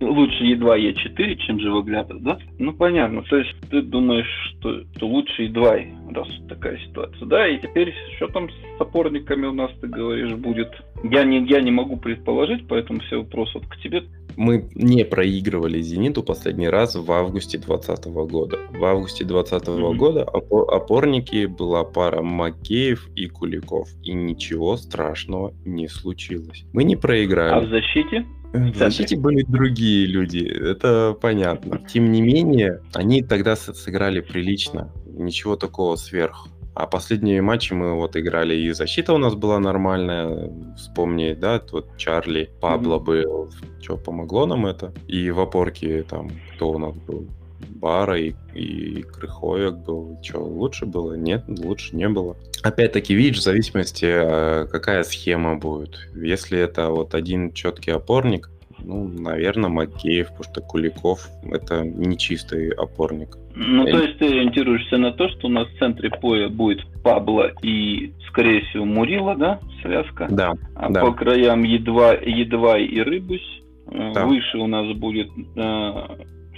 Лучше 0.00 0.44
едва 0.44 0.76
Е4, 0.78 1.36
чем 1.36 1.60
живоглядов, 1.60 2.22
да? 2.22 2.38
Ну, 2.58 2.72
понятно. 2.72 3.22
То 3.22 3.36
есть 3.36 3.54
ты 3.70 3.82
думаешь, 3.82 4.28
что, 4.50 4.82
что 4.96 5.06
лучше 5.06 5.44
едва, 5.44 5.78
раз 6.14 6.28
такая 6.48 6.78
ситуация, 6.78 7.26
да? 7.26 7.48
И 7.48 7.58
теперь 7.58 7.94
что 8.16 8.28
там 8.28 8.48
с 8.50 8.80
опорниками 8.80 9.46
у 9.46 9.52
нас, 9.52 9.70
ты 9.80 9.86
говоришь, 9.86 10.34
будет? 10.34 10.70
Я 11.04 11.24
не, 11.24 11.44
я 11.46 11.60
не 11.60 11.70
могу 11.70 11.96
предположить, 11.96 12.66
поэтому 12.68 13.00
все 13.00 13.18
вопросы 13.18 13.52
вот 13.54 13.66
к 13.66 13.76
тебе. 13.78 14.04
Мы 14.36 14.68
не 14.74 15.04
проигрывали 15.04 15.80
«Зениту» 15.80 16.22
последний 16.22 16.68
раз 16.68 16.94
в 16.94 17.10
августе 17.12 17.58
2020 17.58 18.06
года. 18.30 18.58
В 18.70 18.84
августе 18.84 19.24
2020 19.24 19.68
mm-hmm. 19.68 19.96
года 19.96 20.24
опорники 20.24 21.46
была 21.46 21.84
пара 21.84 22.22
Макеев 22.22 23.10
и 23.14 23.26
Куликов. 23.26 23.88
И 24.02 24.12
ничего 24.12 24.76
страшного 24.76 25.52
не 25.64 25.88
случилось. 25.88 26.64
Мы 26.72 26.84
не 26.84 26.96
проиграли. 26.96 27.52
А 27.52 27.60
в 27.60 27.68
защите? 27.68 28.24
В 28.52 28.76
защите 28.76 29.16
были 29.16 29.44
другие 29.48 30.06
люди, 30.06 30.40
это 30.40 31.16
понятно. 31.20 31.80
Тем 31.88 32.12
не 32.12 32.20
менее, 32.20 32.82
они 32.92 33.22
тогда 33.22 33.56
сыграли 33.56 34.20
прилично, 34.20 34.92
ничего 35.06 35.56
такого 35.56 35.96
сверх. 35.96 36.46
А 36.74 36.86
последние 36.86 37.42
матчи 37.42 37.74
мы 37.74 37.94
вот 37.94 38.16
играли, 38.16 38.54
и 38.54 38.72
защита 38.72 39.12
у 39.12 39.18
нас 39.18 39.34
была 39.34 39.58
нормальная. 39.58 40.50
Вспомни, 40.76 41.34
да, 41.34 41.62
вот 41.70 41.96
Чарли, 41.98 42.50
Пабло 42.60 42.96
mm-hmm. 42.96 43.04
был. 43.04 43.50
Что, 43.82 43.98
помогло 43.98 44.46
нам 44.46 44.66
это? 44.66 44.92
И 45.06 45.30
в 45.30 45.40
опорке 45.40 46.02
там, 46.02 46.30
кто 46.54 46.72
у 46.72 46.78
нас 46.78 46.94
был? 46.96 47.28
Бара 47.68 48.18
и, 48.18 48.34
и 48.54 49.02
Крыховик 49.02 49.74
был. 49.74 50.18
Что, 50.22 50.40
лучше 50.40 50.86
было? 50.86 51.14
Нет, 51.14 51.44
лучше 51.48 51.96
не 51.96 52.08
было. 52.08 52.36
Опять-таки, 52.62 53.14
видишь, 53.14 53.38
в 53.38 53.42
зависимости, 53.42 54.06
э, 54.06 54.66
какая 54.66 55.02
схема 55.02 55.56
будет. 55.56 55.98
Если 56.14 56.58
это 56.58 56.90
вот 56.90 57.14
один 57.14 57.52
четкий 57.52 57.90
опорник, 57.90 58.50
ну, 58.84 59.08
наверное, 59.08 59.70
Макеев, 59.70 60.28
потому 60.28 60.44
что 60.44 60.60
Куликов— 60.60 61.28
это 61.44 61.84
не 61.84 62.16
чистый 62.18 62.70
опорник. 62.70 63.36
Ну, 63.54 63.84
то 63.84 63.98
есть 63.98 64.18
ты 64.18 64.26
ориентируешься 64.26 64.96
на 64.96 65.12
то, 65.12 65.28
что 65.28 65.48
у 65.48 65.50
нас 65.50 65.68
в 65.68 65.78
центре 65.78 66.10
поя 66.10 66.48
будет 66.48 66.80
Пабло 67.02 67.52
и, 67.62 68.12
скорее 68.28 68.62
всего, 68.62 68.84
Мурила, 68.84 69.36
да, 69.36 69.60
связка? 69.82 70.26
Да, 70.30 70.54
А 70.74 70.90
да. 70.90 71.02
по 71.02 71.12
краям 71.12 71.62
едва, 71.62 72.12
едва 72.14 72.78
и 72.78 73.00
Рыбусь. 73.00 73.62
Э, 73.86 74.12
да. 74.14 74.26
Выше 74.26 74.58
у 74.58 74.66
нас 74.66 74.96
будет 74.96 75.28
э, 75.56 75.92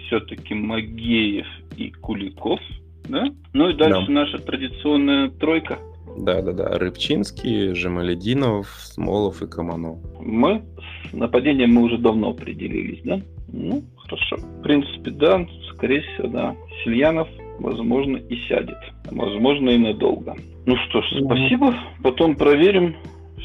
все-таки 0.07 0.55
Магеев 0.55 1.47
и 1.77 1.91
Куликов, 1.91 2.61
да? 3.09 3.25
Ну 3.53 3.71
и 3.71 3.75
дальше 3.75 4.07
да. 4.07 4.13
наша 4.13 4.39
традиционная 4.39 5.31
тройка. 5.31 5.79
Да-да-да, 6.17 6.79
Рыбчинский, 6.79 7.75
Жемалединов, 7.75 8.69
Смолов 8.79 9.43
и 9.43 9.47
Каманов. 9.47 9.99
Мы 10.21 10.63
с 11.11 11.13
нападением 11.13 11.75
мы 11.75 11.83
уже 11.83 11.99
давно 11.99 12.31
определились, 12.31 13.01
да? 13.05 13.21
Ну, 13.53 13.83
хорошо. 13.97 14.37
В 14.37 14.63
принципе, 14.63 15.11
да, 15.11 15.47
скорее 15.73 16.03
всего, 16.03 16.29
да. 16.29 16.57
Сильянов, 16.83 17.29
возможно, 17.59 18.17
и 18.17 18.37
сядет. 18.49 18.79
Возможно, 19.11 19.71
и 19.71 19.79
надолго. 19.79 20.37
Ну 20.67 20.77
что 20.89 21.03
ж, 21.03 21.07
спасибо. 21.25 21.75
Потом 22.03 22.37
проверим 22.37 22.95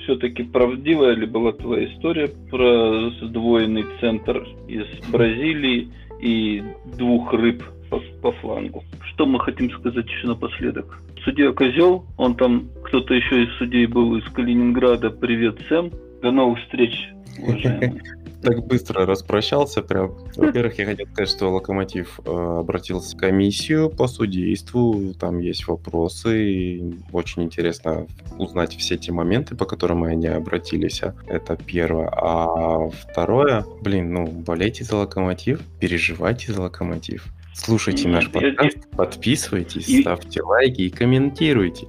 все-таки 0.04 0.44
правдивая 0.44 1.14
ли 1.14 1.26
была 1.26 1.52
твоя 1.52 1.86
история 1.86 2.30
про 2.50 3.12
сдвоенный 3.22 3.86
центр 4.00 4.48
из 4.68 4.86
Бразилии 5.12 5.90
и 6.20 6.64
двух 6.98 7.34
рыб 7.34 7.64
по, 7.90 8.00
по 8.22 8.32
флангу. 8.34 8.84
Что 9.14 9.26
мы 9.26 9.40
хотим 9.40 9.72
сказать 9.72 10.06
еще 10.06 10.28
напоследок? 10.28 11.00
Судья 11.24 11.52
Козел, 11.52 12.06
он 12.18 12.36
там, 12.36 12.70
кто-то 12.84 13.14
еще 13.14 13.44
из 13.44 13.58
судей 13.58 13.86
был 13.86 14.16
из 14.16 14.24
Калининграда. 14.32 15.10
Привет, 15.10 15.60
Сэм. 15.68 15.92
До 16.22 16.32
новых 16.32 16.60
встреч, 16.60 17.10
уважаемые. 17.38 18.02
так 18.42 18.66
быстро 18.66 19.06
распрощался 19.06 19.82
прям. 19.82 20.16
Во-первых, 20.36 20.78
я 20.80 20.86
хотел 20.86 21.08
сказать, 21.08 21.30
что 21.30 21.50
Локомотив 21.50 22.20
э, 22.26 22.60
обратился 22.60 23.16
в 23.16 23.20
комиссию 23.20 23.90
по 23.90 24.08
судейству, 24.08 25.14
там 25.20 25.40
есть 25.40 25.68
вопросы, 25.68 26.52
и 26.52 26.96
очень 27.12 27.44
интересно 27.44 28.08
узнать 28.38 28.76
все 28.76 28.98
те 28.98 29.12
моменты, 29.12 29.56
по 29.56 29.66
которым 29.66 30.04
они 30.04 30.28
обратились. 30.28 31.02
Это 31.28 31.58
первое. 31.58 32.10
А 32.12 32.90
второе, 32.90 33.66
блин, 33.82 34.14
ну, 34.14 34.28
болейте 34.28 34.84
за 34.84 34.98
Локомотив, 34.98 35.62
переживайте 35.80 36.54
за 36.54 36.62
Локомотив. 36.62 37.26
Слушайте 37.54 38.06
Нет, 38.06 38.14
наш 38.14 38.32
подкаст, 38.32 38.78
я... 38.78 38.98
подписывайтесь, 38.98 39.90
и... 39.90 40.02
ставьте 40.02 40.42
лайки 40.44 40.84
и 40.84 40.90
комментируйте. 40.90 41.88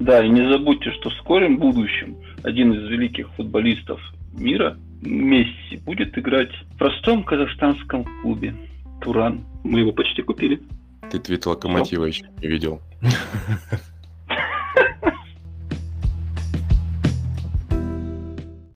Да, 0.00 0.24
и 0.24 0.28
не 0.30 0.48
забудьте, 0.50 0.90
что 0.92 1.10
в 1.10 1.14
скором 1.14 1.58
будущем 1.58 2.16
один 2.44 2.72
из 2.74 2.88
великих 2.88 3.28
футболистов 3.30 4.00
мира 4.32 4.76
Месси 5.00 5.78
будет 5.84 6.16
играть 6.16 6.50
в 6.70 6.78
простом 6.78 7.24
казахстанском 7.24 8.04
клубе 8.22 8.54
Туран. 9.02 9.44
Мы 9.64 9.80
его 9.80 9.92
почти 9.92 10.22
купили. 10.22 10.62
Ты 11.10 11.18
твит 11.18 11.44
Локомотива 11.46 12.04
еще 12.04 12.24
не 12.40 12.48
видел. 12.48 12.80